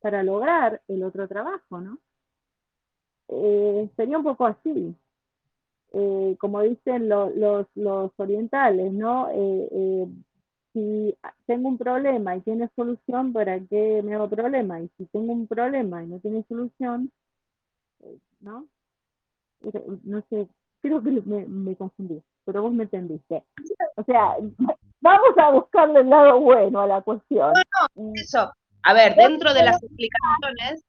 [0.00, 1.98] para lograr el otro trabajo, ¿no?
[3.28, 4.94] Eh, sería un poco así.
[5.92, 7.32] Eh, como dicen los,
[7.74, 9.28] los, orientales, ¿no?
[9.32, 10.06] Eh,
[10.72, 14.80] si tengo un problema y tiene solución, ¿para qué me hago problema?
[14.80, 17.10] Y si tengo un problema y no tiene solución,
[18.40, 18.66] ¿no?
[20.04, 20.48] No sé,
[20.80, 22.22] creo que me, me confundí.
[22.44, 23.44] pero vos me entendiste.
[23.96, 24.36] O sea,
[25.00, 27.52] vamos a buscarle el lado bueno a la cuestión.
[27.52, 28.52] No, eso.
[28.82, 30.84] A ver, dentro de las explicaciones,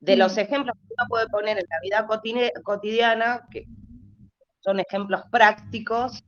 [0.00, 2.06] de los ejemplos que uno puede poner en la vida
[2.62, 3.66] cotidiana, que
[4.60, 6.22] son ejemplos prácticos,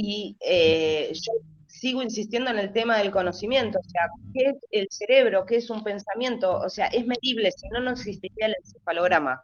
[0.00, 1.32] y eh, yo
[1.66, 5.44] sigo insistiendo en el tema del conocimiento, o sea, ¿qué es el cerebro?
[5.44, 6.56] ¿Qué es un pensamiento?
[6.56, 9.42] O sea, es medible, si no, no existiría el encefalograma.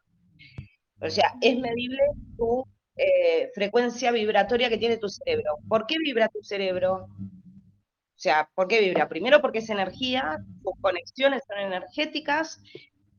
[1.00, 2.00] O sea, es medible
[2.36, 2.64] tu
[2.96, 5.58] eh, frecuencia vibratoria que tiene tu cerebro.
[5.68, 7.08] ¿Por qué vibra tu cerebro?
[7.08, 9.08] O sea, ¿por qué vibra?
[9.08, 12.62] Primero porque es energía, tus conexiones son energéticas.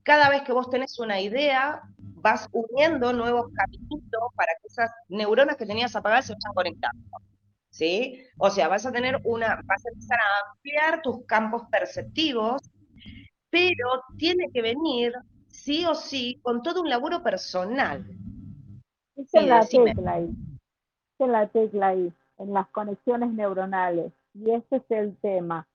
[0.05, 5.57] Cada vez que vos tenés una idea, vas uniendo nuevos caminitos para que esas neuronas
[5.57, 7.17] que tenías apagadas se vayan conectando.
[7.71, 8.23] ¿Sí?
[8.37, 12.61] O sea, vas a tener una, vas a empezar a ampliar tus campos perceptivos,
[13.49, 15.11] pero tiene que venir
[15.47, 18.05] sí o sí con todo un laburo personal.
[19.15, 20.29] Es en la tecla ahí.
[20.29, 24.13] Es en la tecla ahí, en las conexiones neuronales.
[24.35, 25.67] Y ese es el tema.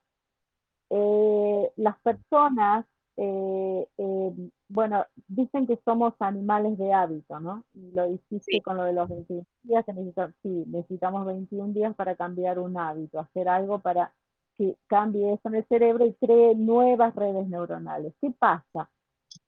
[0.88, 2.86] Eh, las personas,
[3.22, 4.32] eh, eh,
[4.68, 7.64] bueno, dicen que somos animales de hábito, ¿no?
[7.74, 11.94] Y lo dijiste con lo de los 21 días, que necesitamos, sí, necesitamos 21 días
[11.94, 14.14] para cambiar un hábito, hacer algo para
[14.56, 18.14] que cambie eso en el cerebro y cree nuevas redes neuronales.
[18.22, 18.88] ¿Qué pasa?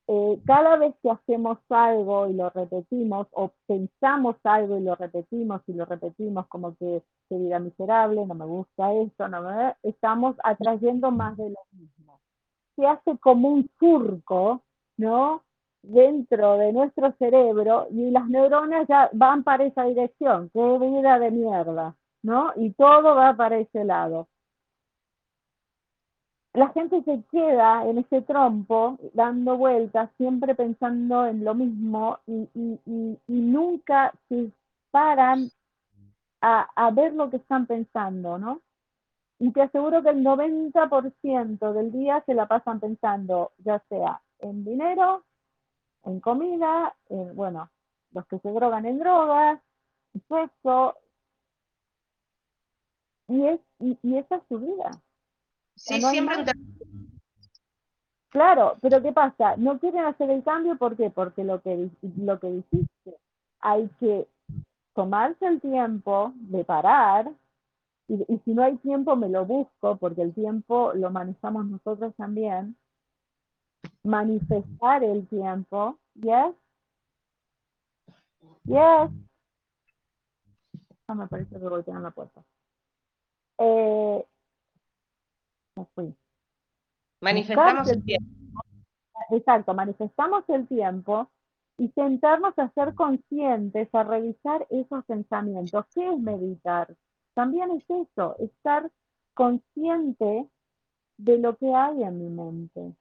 [0.07, 5.63] Eh, cada vez que hacemos algo y lo repetimos, o pensamos algo y lo repetimos
[5.67, 9.75] y lo repetimos como que se vida miserable, no me gusta esto, no me...
[9.83, 12.02] estamos atrayendo más de lo mismo.
[12.77, 14.63] Se hace como un surco,
[14.97, 15.43] ¿no?
[15.83, 21.31] Dentro de nuestro cerebro y las neuronas ya van para esa dirección, qué vida de
[21.31, 22.53] mierda, ¿no?
[22.57, 24.29] Y todo va para ese lado
[26.55, 32.49] la gente se queda en ese trompo dando vueltas, siempre pensando en lo mismo y,
[33.27, 34.53] nunca se
[34.91, 35.51] paran
[36.43, 38.61] a, ver lo que están pensando, ¿no?
[39.43, 44.65] Y te aseguro que el 90% del día se la pasan pensando, ya sea en
[44.65, 45.25] dinero,
[46.05, 47.69] en comida, en, bueno,
[48.13, 49.61] los que se drogan en drogas,
[50.29, 50.97] sexo,
[53.27, 54.93] y, es, y esa es su vida.
[55.75, 56.45] Sí, siempre
[58.29, 59.57] Claro, pero ¿qué pasa?
[59.57, 61.11] No quieren hacer el cambio, ¿por qué?
[61.11, 63.19] Porque lo que, lo que dijiste,
[63.59, 64.29] hay que
[64.95, 67.29] tomarse el tiempo de parar,
[68.09, 72.15] y, y, si no hay tiempo me lo busco, porque el tiempo lo manejamos nosotros
[72.17, 72.77] también,
[74.03, 76.55] manifestar el tiempo, ¿yes?
[78.65, 79.11] ¿Yes?
[81.09, 82.43] No me parece que golpean la puerta.
[83.59, 84.25] Eh,
[87.21, 88.63] Manifestamos el tiempo.
[89.31, 91.31] Exacto, manifestamos el tiempo
[91.79, 95.87] y sentarnos a ser conscientes, a revisar esos pensamientos.
[95.95, 96.95] ¿Qué es meditar?
[97.35, 98.91] También es eso, estar
[99.35, 100.49] consciente
[101.19, 102.95] de lo que hay en mi mente,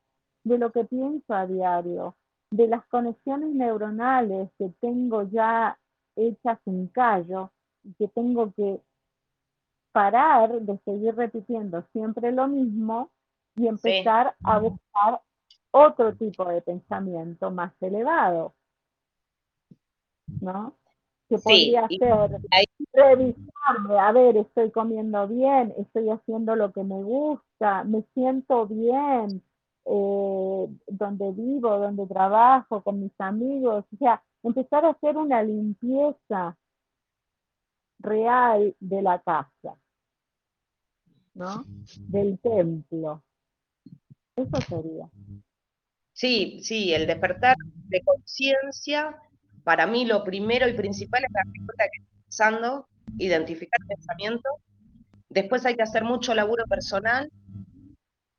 [0.43, 2.15] de lo que pienso a diario,
[2.51, 5.77] de las conexiones neuronales que tengo ya
[6.15, 7.51] hechas en callo
[7.83, 8.81] y que tengo que
[9.91, 13.09] parar de seguir repitiendo siempre lo mismo
[13.55, 15.21] y empezar a buscar
[15.71, 18.53] otro tipo de pensamiento más elevado.
[20.41, 20.75] ¿No?
[21.31, 22.41] Que podría ser
[22.91, 29.41] revisarme, a ver, estoy comiendo bien, estoy haciendo lo que me gusta, me siento bien,
[29.85, 36.57] eh, donde vivo, donde trabajo, con mis amigos, o sea, empezar a hacer una limpieza
[37.99, 39.77] real de la casa,
[41.33, 41.63] ¿no?
[42.09, 43.23] Del templo.
[44.35, 45.09] Eso sería.
[46.11, 47.55] Sí, sí, el despertar
[47.87, 49.17] de conciencia,
[49.63, 54.49] para mí lo primero y principal es la respuesta que estoy pensando, identificar pensamiento.
[55.29, 57.31] Después hay que hacer mucho laburo personal.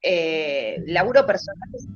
[0.02, 1.86] Eh, laburo personal es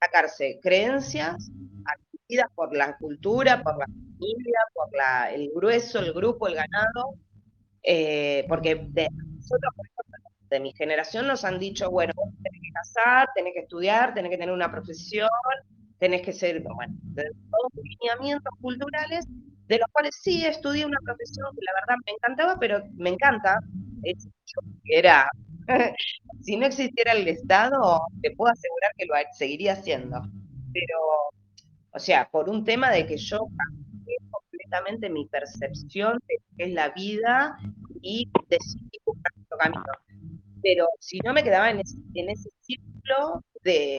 [0.00, 1.50] sacarse creencias
[1.84, 7.14] adquiridas por la cultura, por la familia, por la, el grueso, el grupo, el ganado,
[7.82, 12.60] eh, porque de, nosotros, por ejemplo, de mi generación nos han dicho, bueno, vos tenés
[12.62, 15.28] que casar, tenés que estudiar, tenés que tener una profesión,
[16.02, 19.24] tenés que ser, bueno, todos lineamientos culturales,
[19.68, 23.60] de los cuales sí estudié una profesión que la verdad me encantaba, pero me encanta,
[24.02, 24.28] es,
[24.86, 25.30] era,
[26.40, 30.20] si no existiera el Estado, te puedo asegurar que lo seguiría haciendo.
[30.72, 30.98] Pero,
[31.92, 36.72] o sea, por un tema de que yo cambié completamente mi percepción de que es
[36.72, 37.56] la vida
[38.00, 39.84] y decidí buscar otro camino
[40.64, 43.98] pero si no me quedaba en ese, en círculo de,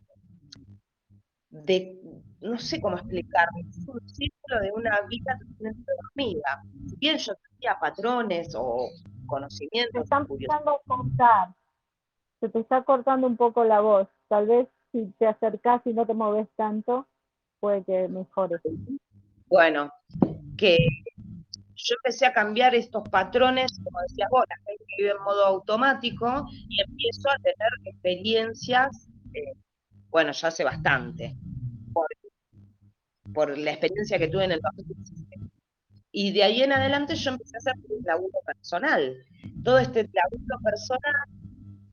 [1.54, 2.02] de,
[2.42, 6.64] no sé cómo explicarlo, es un círculo de una vida totalmente dormida.
[6.98, 8.90] bien yo tenía patrones o
[9.28, 9.94] conocimientos.
[9.94, 11.56] Se están empezando a cortar.
[12.40, 14.08] Se te está cortando un poco la voz.
[14.28, 17.08] Tal vez si te acercas y no te mueves tanto,
[17.60, 18.58] puede que mejore.
[19.48, 19.92] Bueno,
[20.58, 20.78] que
[21.76, 26.48] yo empecé a cambiar estos patrones, como decías vos, la gente vive en modo automático
[26.52, 29.54] y empiezo a tener experiencias, eh,
[30.14, 31.36] bueno, ya hace bastante,
[33.34, 35.40] por, la experiencia que tuve en el 2017.
[36.12, 39.18] Y de ahí en adelante yo empecé a hacer un laburo personal.
[39.64, 41.28] Todo este laburo personal,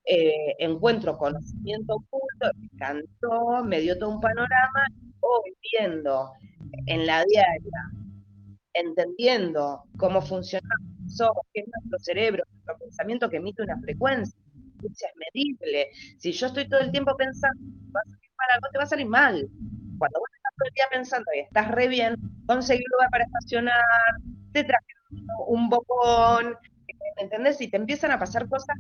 [0.04, 4.86] eh, encuentro conocimiento oculto, me encantó, me dio todo un panorama,
[5.18, 6.32] voy viendo
[6.86, 7.90] en la diaria
[8.74, 10.68] entendiendo cómo funciona
[11.52, 14.38] qué es nuestro cerebro, nuestro pensamiento que emite una frecuencia,
[14.82, 15.88] es medible.
[16.18, 18.86] Si yo estoy todo el tiempo pensando, va a salir mal, algo te va a
[18.86, 19.48] salir mal.
[19.98, 22.16] Cuando vos estás todo el día pensando estás re bien,
[22.46, 23.74] conseguir lugar para estacionar,
[24.52, 24.86] te traje
[25.46, 26.56] un bocón,
[27.16, 27.60] ¿entendés?
[27.60, 28.76] Y te empiezan a pasar cosas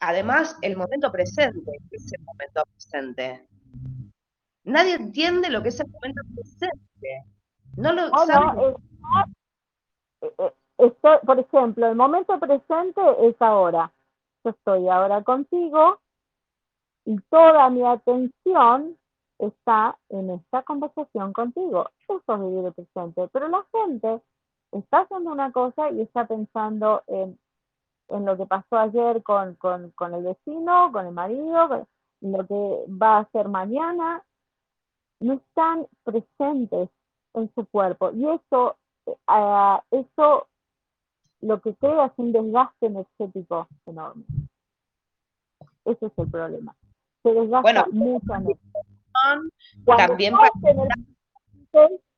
[0.00, 3.48] Además, el momento presente es el momento presente.
[4.64, 7.24] Nadie entiende lo que es el momento presente.
[7.76, 8.76] No lo oh,
[10.20, 13.90] eh, eh, por ejemplo, el momento presente es ahora.
[14.44, 15.98] Yo estoy ahora contigo
[17.04, 18.96] y toda mi atención
[19.38, 21.88] está en esta conversación contigo.
[22.00, 23.28] Eso es vivir el presente.
[23.32, 24.22] Pero la gente
[24.72, 27.38] está haciendo una cosa y está pensando en,
[28.08, 31.86] en lo que pasó ayer con, con, con, el vecino, con el marido,
[32.20, 34.22] en lo que va a hacer mañana.
[35.20, 36.88] No están presentes
[37.34, 38.10] en su cuerpo.
[38.12, 38.76] Y eso,
[39.06, 40.46] uh, eso
[41.40, 44.24] lo que crea es un desgaste energético enorme.
[45.84, 46.74] Ese es el problema.
[47.24, 48.80] Se desgasta bueno, mucha energía.
[49.96, 50.34] También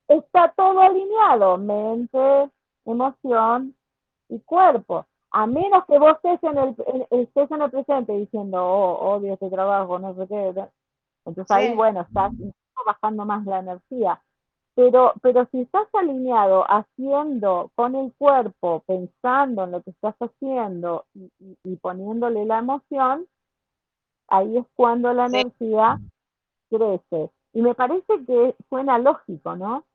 [0.08, 2.50] está todo alineado, mente,
[2.84, 3.74] emoción
[4.28, 5.06] y cuerpo.
[5.30, 6.76] A menos que vos estés en el,
[7.10, 10.68] estés en el presente diciendo, oh, odio este trabajo, no sé qué.
[11.24, 12.32] Entonces ahí, bueno, estás
[12.84, 14.20] bajando más la energía.
[14.74, 21.06] Pero, pero si estás alineado haciendo con el cuerpo, pensando en lo que estás haciendo
[21.14, 23.26] y, poniéndole la emoción,
[24.28, 25.98] ahí es cuando la energía
[26.70, 27.30] crece.
[27.52, 29.86] Y me parece que suena lógico, ¿no?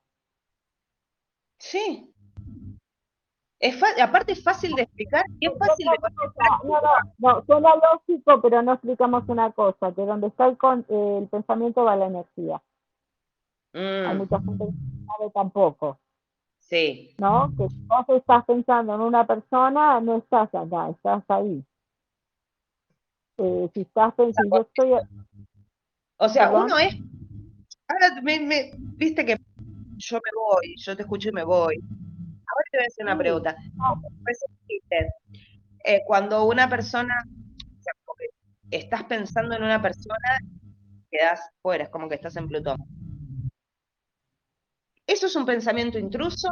[1.58, 2.08] Sí.
[3.60, 5.98] Es aparte es fácil de explicar es fácil de
[6.64, 6.80] no, no,
[7.18, 10.56] no, suena lógico, pero no explicamos una cosa, que donde está el,
[10.88, 12.60] el pensamiento va la energía.
[13.74, 14.18] Hay mm.
[14.18, 15.98] mucha gente que no sabe tampoco.
[16.58, 17.14] Sí.
[17.18, 17.52] ¿No?
[17.56, 21.64] Que si vos estás pensando en una persona, no estás acá, estás ahí.
[23.42, 24.92] Eh, si estás pensando, yo estoy...
[26.18, 26.94] O sea, uno es...
[27.88, 29.36] Ahora me, viste que
[29.96, 31.76] yo me voy, yo te escucho y me voy.
[31.76, 33.56] Ahora te voy a hacer una pregunta.
[35.84, 37.92] Eh, cuando una persona, o sea,
[38.70, 40.38] estás pensando en una persona,
[41.10, 42.78] quedas fuera, es como que estás en Plutón.
[45.06, 46.48] ¿Eso es un pensamiento intruso?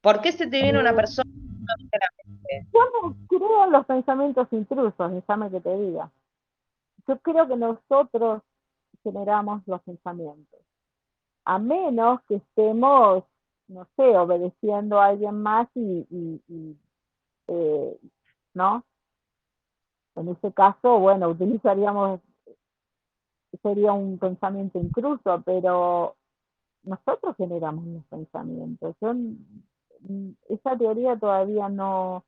[0.00, 1.30] ¿Por qué se te viene una persona?
[2.72, 6.10] Yo no creo los pensamientos intrusos, déjame que te diga.
[7.06, 8.42] Yo creo que nosotros
[9.02, 10.60] generamos los pensamientos.
[11.44, 13.24] A menos que estemos,
[13.68, 16.06] no sé, obedeciendo a alguien más y,
[17.48, 17.98] eh,
[18.54, 18.84] ¿no?
[20.16, 22.20] En ese caso, bueno, utilizaríamos
[23.62, 26.16] sería un pensamiento incluso, pero
[26.82, 28.96] nosotros generamos los pensamientos.
[30.48, 32.24] Esa teoría todavía no,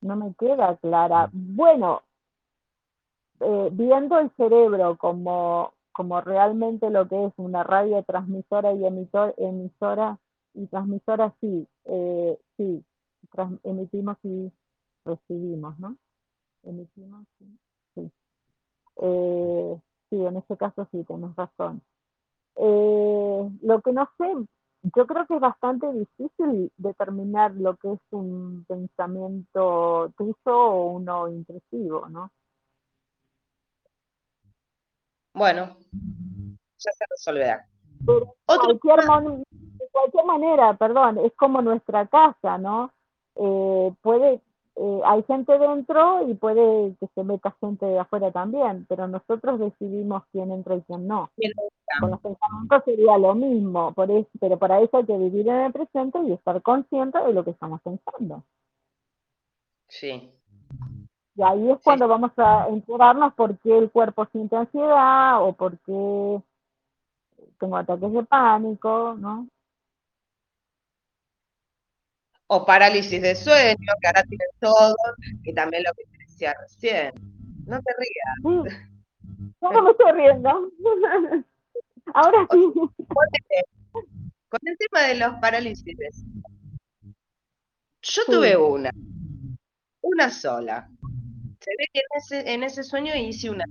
[0.00, 1.28] no me queda clara.
[1.32, 2.02] Bueno,
[3.40, 9.34] eh, viendo el cerebro como, como realmente lo que es una radio transmisora y emitor,
[9.36, 10.18] emisora
[10.54, 12.84] y transmisora, sí, eh, sí,
[13.64, 14.50] emitimos y
[15.04, 15.96] recibimos, ¿no?
[16.62, 17.58] Emitimos, sí.
[17.94, 18.10] sí.
[19.02, 21.82] Eh, sí, en ese caso sí, tienes razón.
[22.56, 24.32] Lo que no sé,
[24.94, 31.28] yo creo que es bastante difícil determinar lo que es un pensamiento tuyo o uno
[31.28, 32.30] intrusivo, ¿no?
[35.34, 37.66] Bueno, ya se resolverá.
[39.50, 42.92] de cualquier manera, perdón, es como nuestra casa, ¿no?
[43.34, 44.40] Eh, puede
[44.78, 49.58] eh, hay gente dentro y puede que se meta gente de afuera también, pero nosotros
[49.58, 51.30] decidimos quién entra y quién no.
[51.98, 55.56] Con los pensamientos sería lo mismo, por eso, pero para eso hay que vivir en
[55.56, 58.42] el presente y estar consciente de lo que estamos pensando.
[59.88, 60.30] Sí.
[61.36, 65.78] Y ahí es cuando vamos a enterarnos por qué el cuerpo siente ansiedad o por
[65.80, 66.42] qué
[67.58, 69.48] tengo ataques de pánico, ¿no?
[72.48, 74.94] O parálisis de sueño, que ahora tienen todo,
[75.42, 77.12] y también lo que te decía recién.
[77.66, 78.82] No te rías.
[79.62, 80.70] No, no me estoy riendo.
[82.14, 82.72] ahora sí.
[84.48, 86.42] Con el tema de los parálisis de sueño.
[88.02, 88.90] Yo tuve una,
[90.02, 90.88] una sola.
[91.60, 93.64] Se ve que en ese, en ese sueño hice una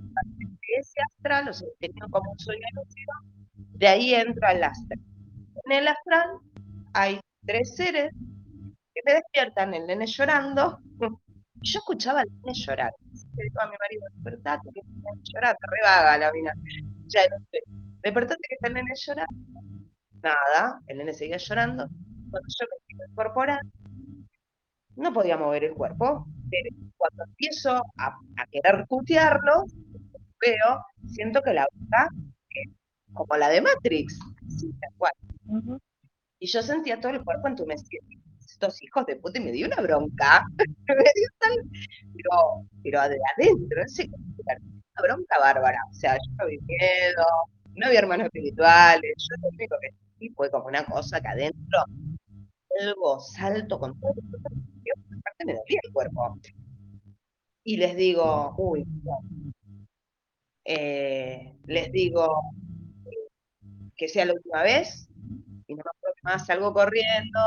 [0.78, 3.12] ese astral, o sea, tenía como un sueño lúcido,
[3.54, 5.00] de ahí entro al astral.
[5.64, 6.38] En el astral
[6.92, 8.25] hay tres seres que
[9.06, 10.80] me despiertan, el nene llorando,
[11.62, 12.92] y yo escuchaba al nene llorar.
[13.36, 16.52] Le digo a mi marido, despertate, que está llorando, revaga la mina.
[17.06, 17.60] Ya no sé,
[18.02, 19.60] despertate que está el nene llorando.
[20.22, 21.88] Nada, el nene seguía llorando.
[22.30, 23.60] Cuando yo me incorporar,
[24.96, 26.26] no podía mover el cuerpo.
[26.96, 28.18] Cuando empiezo a,
[28.50, 29.64] querer putearlo,
[30.40, 32.08] veo, siento que la boca
[32.50, 32.72] es
[33.12, 34.18] como la de Matrix,
[36.38, 38.04] Y yo sentía todo el cuerpo entumecido.
[38.56, 40.42] Estos hijos de puta, y me dio una bronca.
[40.88, 41.56] me dio tal,
[42.14, 43.82] pero, pero de adentro,
[44.38, 45.78] una bronca bárbara.
[45.90, 47.24] O sea, yo no vi miedo,
[47.74, 51.84] no vi hermanos espirituales, yo lo único que sí fue como una cosa que adentro,
[52.80, 56.38] algo salto con todo aparte me dolía el cuerpo.
[57.62, 58.86] Y les digo, uy,
[60.64, 62.40] eh, les digo
[63.98, 65.10] que sea la última vez,
[65.66, 67.40] y no me más, salgo corriendo,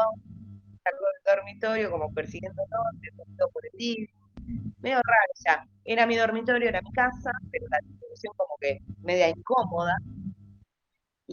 [0.83, 4.07] salgo del dormitorio como persiguiendo todo, por el living,
[4.79, 9.29] medio raro, sea, era mi dormitorio, era mi casa, pero la situación como que media
[9.29, 9.97] incómoda,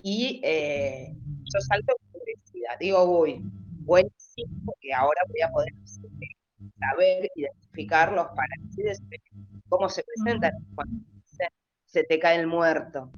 [0.03, 3.41] y eh, yo salto enfurecida, digo, uy,
[3.81, 5.73] buenísimo, porque ahora voy a poder
[6.79, 9.03] saber identificar los parálisis,
[9.69, 11.03] cómo se presentan cuando
[11.87, 13.11] se, te cae el muerto.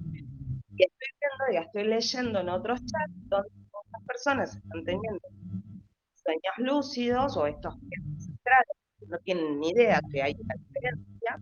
[0.77, 5.21] Y estoy viendo, ya estoy leyendo en otros chats donde otras personas están teniendo
[6.29, 11.41] sueños lúcidos o estos que no tienen ni idea que hay una diferencia,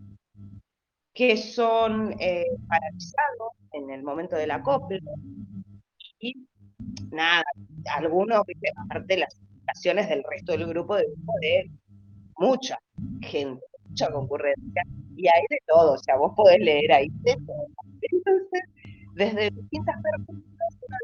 [1.12, 5.00] que son eh, paralizados en el momento del acople
[6.20, 6.34] y
[7.10, 7.42] nada,
[7.96, 8.42] algunos,
[8.76, 11.06] aparte las explicaciones del resto del grupo, de,
[11.40, 11.70] de
[12.38, 12.78] mucha
[13.22, 14.82] gente, mucha concurrencia,
[15.16, 17.66] y hay de todo, o sea, vos podés leer ahí de todo.
[19.14, 20.55] Desde distintas perspectivas,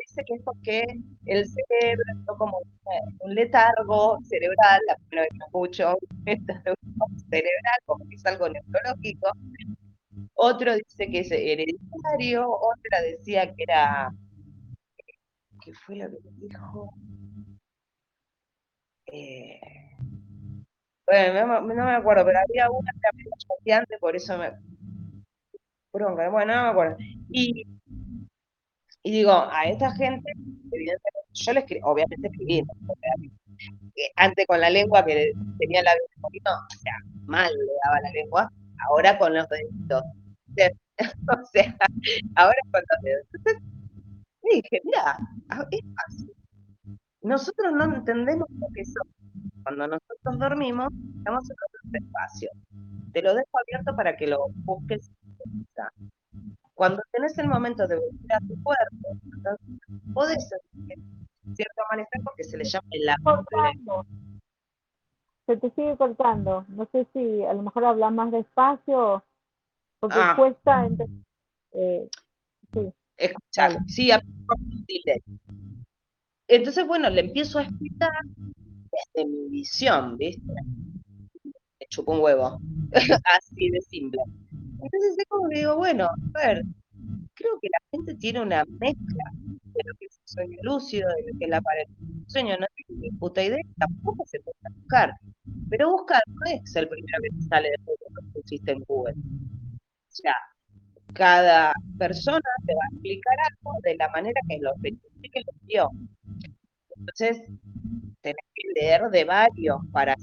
[0.07, 0.85] dice que es porque
[1.27, 2.59] el cerebro está como
[3.21, 5.97] un letargo cerebral, la primera vez que escucho
[7.31, 9.31] cerebral, como que es algo neurológico.
[10.35, 14.11] Otro dice que es hereditario, otra decía que era.
[15.65, 16.91] ¿Qué fue lo que dijo?
[19.07, 19.61] Eh,
[21.07, 24.53] bueno, no, me acuerdo, pero había una que era choqueante, por eso me.
[25.93, 26.97] Bronca, bueno, no me acuerdo.
[27.29, 27.67] Y,
[29.03, 30.33] y digo, a esta gente,
[30.71, 32.63] evidentemente, yo le escribí, obviamente escribí,
[34.17, 36.95] antes con la lengua que tenía la un poquito, o sea,
[37.25, 38.53] mal le daba la lengua,
[38.89, 40.03] ahora con los deditos.
[40.99, 41.77] o sea,
[42.37, 43.27] ahora con los dedos.
[43.35, 43.63] Entonces,
[44.51, 45.19] dije, mira,
[45.71, 46.33] es fácil.
[47.23, 49.23] Nosotros no entendemos lo que somos
[49.63, 52.51] cuando nosotros dormimos, estamos en otro espacio.
[53.13, 55.11] Te lo dejo abierto para que lo busques.
[56.83, 59.67] Cuando tenés el momento de volver a tu cuerpo, entonces
[60.13, 60.99] podés sentir
[61.55, 64.07] cierto malestar porque se le llama el cortando.
[65.47, 66.67] Se te sigue cortando.
[66.71, 69.23] No sé si a lo mejor hablas más despacio
[70.01, 70.35] porque ah.
[70.37, 70.89] cuesta.
[71.71, 72.11] Eh,
[72.73, 72.93] sí.
[73.17, 74.11] Escuchar, sí,
[76.49, 78.11] entonces, bueno, le empiezo a explicar
[79.15, 80.53] desde mi visión, ¿viste?
[81.45, 82.61] Me chupo un huevo,
[83.37, 84.21] así de simple.
[84.83, 86.63] Entonces es como que digo, bueno, a ver,
[87.35, 91.33] creo que la gente tiene una mezcla de lo que es el sueño lúcido, de
[91.33, 91.85] lo que es la pared.
[92.27, 95.15] sueño no tiene ni puta idea, tampoco se puede buscar.
[95.71, 99.15] Pero buscar no es el primero que te sale de que pusiste en Google.
[99.15, 100.35] O sea,
[101.15, 105.91] cada persona te va a explicar algo de la manera que lo que lo vio.
[106.97, 107.43] Entonces,
[108.21, 110.15] tenés que leer de varios para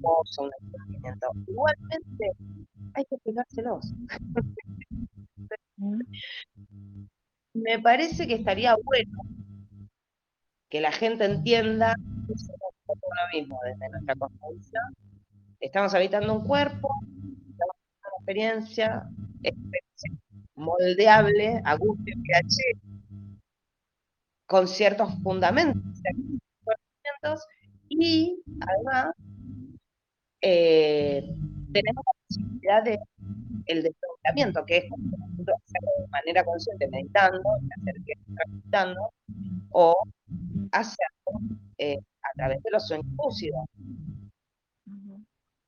[0.00, 1.28] vos a un entendimiento.
[1.46, 2.32] Igualmente,
[2.94, 3.92] hay que explicárselos.
[7.54, 9.22] Me parece que estaría bueno
[10.70, 11.94] que la gente entienda
[12.26, 14.82] que somos lo mismo desde nuestra construcción.
[15.60, 16.88] Estamos habitando un cuerpo,
[17.50, 19.08] estamos una experiencia,
[19.42, 20.12] experiencia
[20.54, 22.56] moldeable a gusto y pH,
[24.46, 25.92] con ciertos fundamentos
[27.88, 29.14] y además
[30.40, 31.22] eh,
[31.72, 32.98] tenemos posibilidad de
[33.66, 37.42] el aislamiento, que es hacerlo de manera consciente, meditando,
[37.78, 39.12] hacer que meditando,
[39.70, 39.94] o
[40.72, 41.40] hacerlo
[41.78, 43.64] eh, a través de los sueños lúcidos.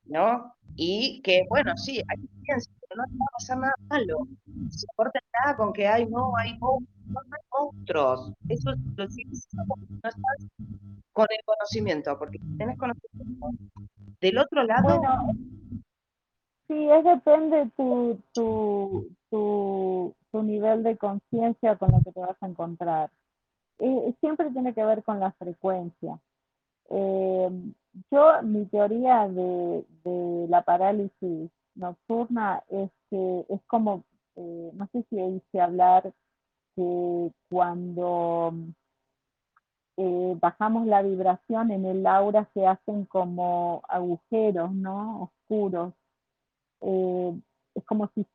[0.06, 0.54] ¿No?
[0.76, 4.28] Y que, bueno, sí, hay ciencia, pero no te va a pasar nada malo.
[4.46, 8.32] No se importa nada con que hay, no, hay monstruos, no hay monstruos.
[8.48, 10.46] Eso lo sigues porque no estás
[11.12, 13.50] con el conocimiento, porque si tienes conocimiento.
[14.20, 15.00] Del otro lado.
[16.74, 22.36] Sí, es depende tu, tu, tu, tu nivel de conciencia con lo que te vas
[22.40, 23.10] a encontrar.
[23.78, 26.18] Eh, siempre tiene que ver con la frecuencia.
[26.90, 27.50] Eh,
[28.10, 29.84] yo, mi teoría de,
[30.48, 34.04] la parálisis nocturna es que es como,
[34.36, 36.12] eh, no sé si hice hablar
[36.76, 38.52] que cuando
[39.96, 45.30] eh, bajamos la vibración en el aura se hacen como agujeros, ¿no?
[45.48, 45.94] Oscuros.
[47.74, 48.26] Es como si,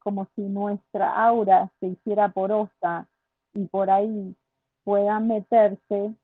[0.00, 3.08] como si nuestra aura se hiciera porosa
[3.54, 4.34] y por ahí
[4.84, 6.14] puedan meterse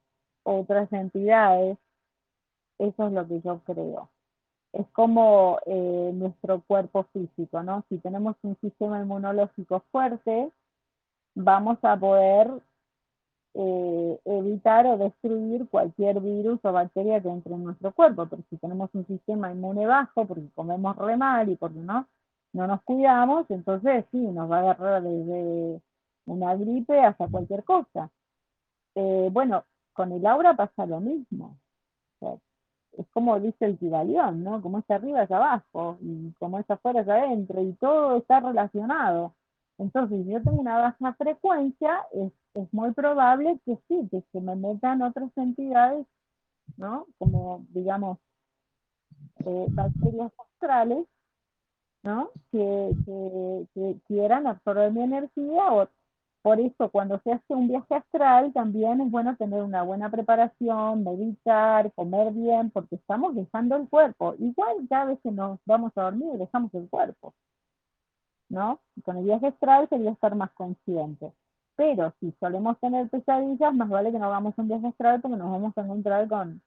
[0.42, 1.78] otras entidades,
[2.78, 4.10] eso es lo que yo creo.
[4.72, 7.84] Es como eh, nuestro cuerpo físico, ¿no?
[7.88, 10.50] Si tenemos un sistema inmunológico fuerte,
[11.34, 12.50] vamos a poder
[13.54, 18.56] eh, evitar o destruir cualquier virus o bacteria que entre en nuestro cuerpo, pero si
[18.58, 22.06] tenemos un sistema inmune bajo, porque comemos re mal y porque no,
[22.52, 25.80] no nos cuidamos, entonces sí, nos va a agarrar desde
[26.26, 28.10] una gripe hasta cualquier cosa.
[28.94, 31.58] Eh, bueno, con el aura pasa lo mismo.
[32.92, 34.60] es como dice el Kibalión, ¿no?
[34.62, 39.34] Como es arriba es abajo, y como es afuera es adentro, y todo está relacionado.
[39.78, 42.32] Entonces, si yo tengo una baja frecuencia, es,
[42.72, 46.06] muy probable que sí, que se me metan otras entidades,
[46.76, 47.06] ¿no?
[47.18, 48.18] Como, digamos,
[49.46, 51.06] eh, bacterias astrales,
[52.02, 52.30] ¿no?
[52.50, 55.88] Que, que, que, quieran absorber mi energía o
[56.42, 61.04] por eso, cuando se hace un viaje astral, también es bueno tener una buena preparación,
[61.04, 64.34] meditar, comer bien, porque estamos dejando el cuerpo.
[64.38, 67.34] Igual ya a veces nos vamos a dormir dejamos el cuerpo.
[68.50, 68.80] ¿No?
[69.04, 71.32] con el viaje astral sería estar más consciente.
[71.76, 75.50] Pero si solemos tener pesadillas, más vale que no hagamos un viaje astral porque nos
[75.50, 76.62] vamos a encontrar con,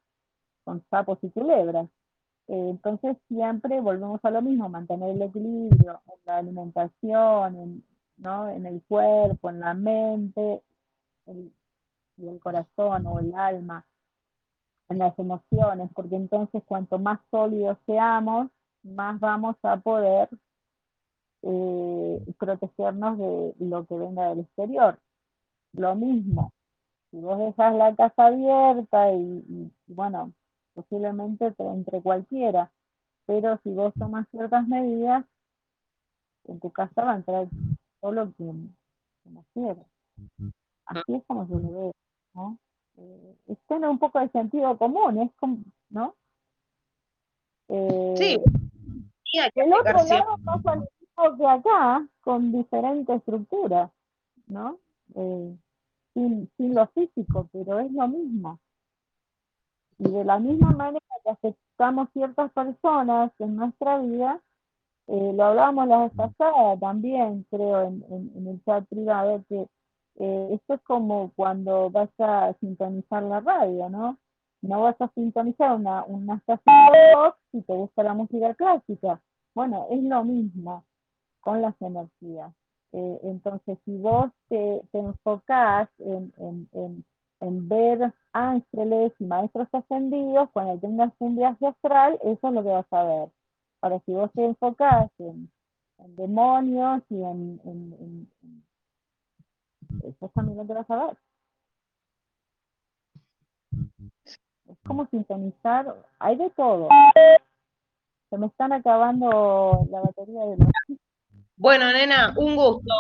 [0.64, 1.90] con sapos y culebras.
[2.48, 7.84] Eh, entonces siempre volvemos a lo mismo, mantener el equilibrio en la alimentación, en,
[8.18, 8.50] ¿no?
[8.50, 10.62] En el cuerpo, en la mente,
[11.26, 11.52] el,
[12.18, 13.86] y el corazón o el alma,
[14.90, 18.50] en las emociones, porque entonces cuanto más sólidos seamos,
[18.84, 20.30] más vamos a poder
[21.44, 25.00] eh, protegernos de lo que venga del exterior.
[25.74, 26.52] Lo mismo,
[27.10, 30.34] si vos dejas la casa abierta y, bueno,
[30.74, 32.72] posiblemente entre cualquiera,
[33.26, 35.26] pero si vos tomas ciertas medidas,
[36.46, 37.48] en tu casa va a entrar
[38.02, 38.76] solo quien,
[39.24, 39.86] quien quiere.
[40.86, 41.92] Así es como se lo ve,
[42.34, 42.58] ¿no?
[42.98, 46.16] Eh, tiene un poco de sentido común, es como, ¿no?
[47.70, 48.40] Eh, sí.
[49.56, 50.86] el otro lado pasa
[51.22, 53.92] mismo que acá, con diferente estructura,
[54.48, 54.78] ¿no?
[55.16, 55.58] Eh,
[56.14, 58.60] sin, sin lo físico, pero es lo mismo.
[59.98, 64.42] Y de la misma manera que aceptamos ciertas personas en nuestra vida,
[65.08, 69.68] eh, lo hablábamos la vez pasada también, creo, en, el chat privado, que
[70.16, 74.18] eh, esto es como cuando vas a sintonizar la radio, ¿no?
[74.62, 79.20] No vas a sintonizar una, una estación de si te gusta la música clásica.
[79.56, 80.86] Bueno, es lo mismo
[81.42, 82.54] con las energías.
[82.94, 87.06] Eh, entonces, si vos te, te enfocás en, en,
[87.40, 92.70] en, ver ángeles y maestros ascendidos, cuando tengas un viaje astral, eso es lo que
[92.70, 93.30] vas a ver.
[93.82, 95.50] Ahora, si vos te enfocás en,
[96.16, 98.32] demonios y en, en,
[100.04, 101.18] eso también lo que vas a ver.
[104.68, 106.90] Es como sintonizar, hay de todo.
[108.30, 110.70] Se me están acabando la batería de los...
[111.62, 112.92] Bueno, nena, un gusto.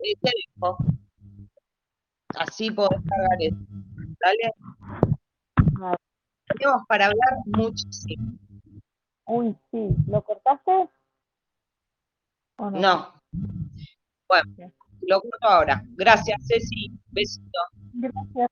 [0.00, 0.76] Eh, te dejo.
[2.36, 3.56] Así podés cargar eso.
[4.20, 5.96] Dale.
[6.46, 8.34] Tenemos para hablar muchísimo.
[9.24, 9.96] Uy, sí.
[10.08, 10.90] ¿Lo cortaste?
[12.58, 12.80] ¿O no?
[12.80, 13.22] no.
[14.28, 14.72] Bueno,
[15.08, 15.82] lo corto ahora.
[15.96, 16.92] Gracias, Ceci.
[17.12, 17.60] Besito.
[17.94, 18.50] Gracias.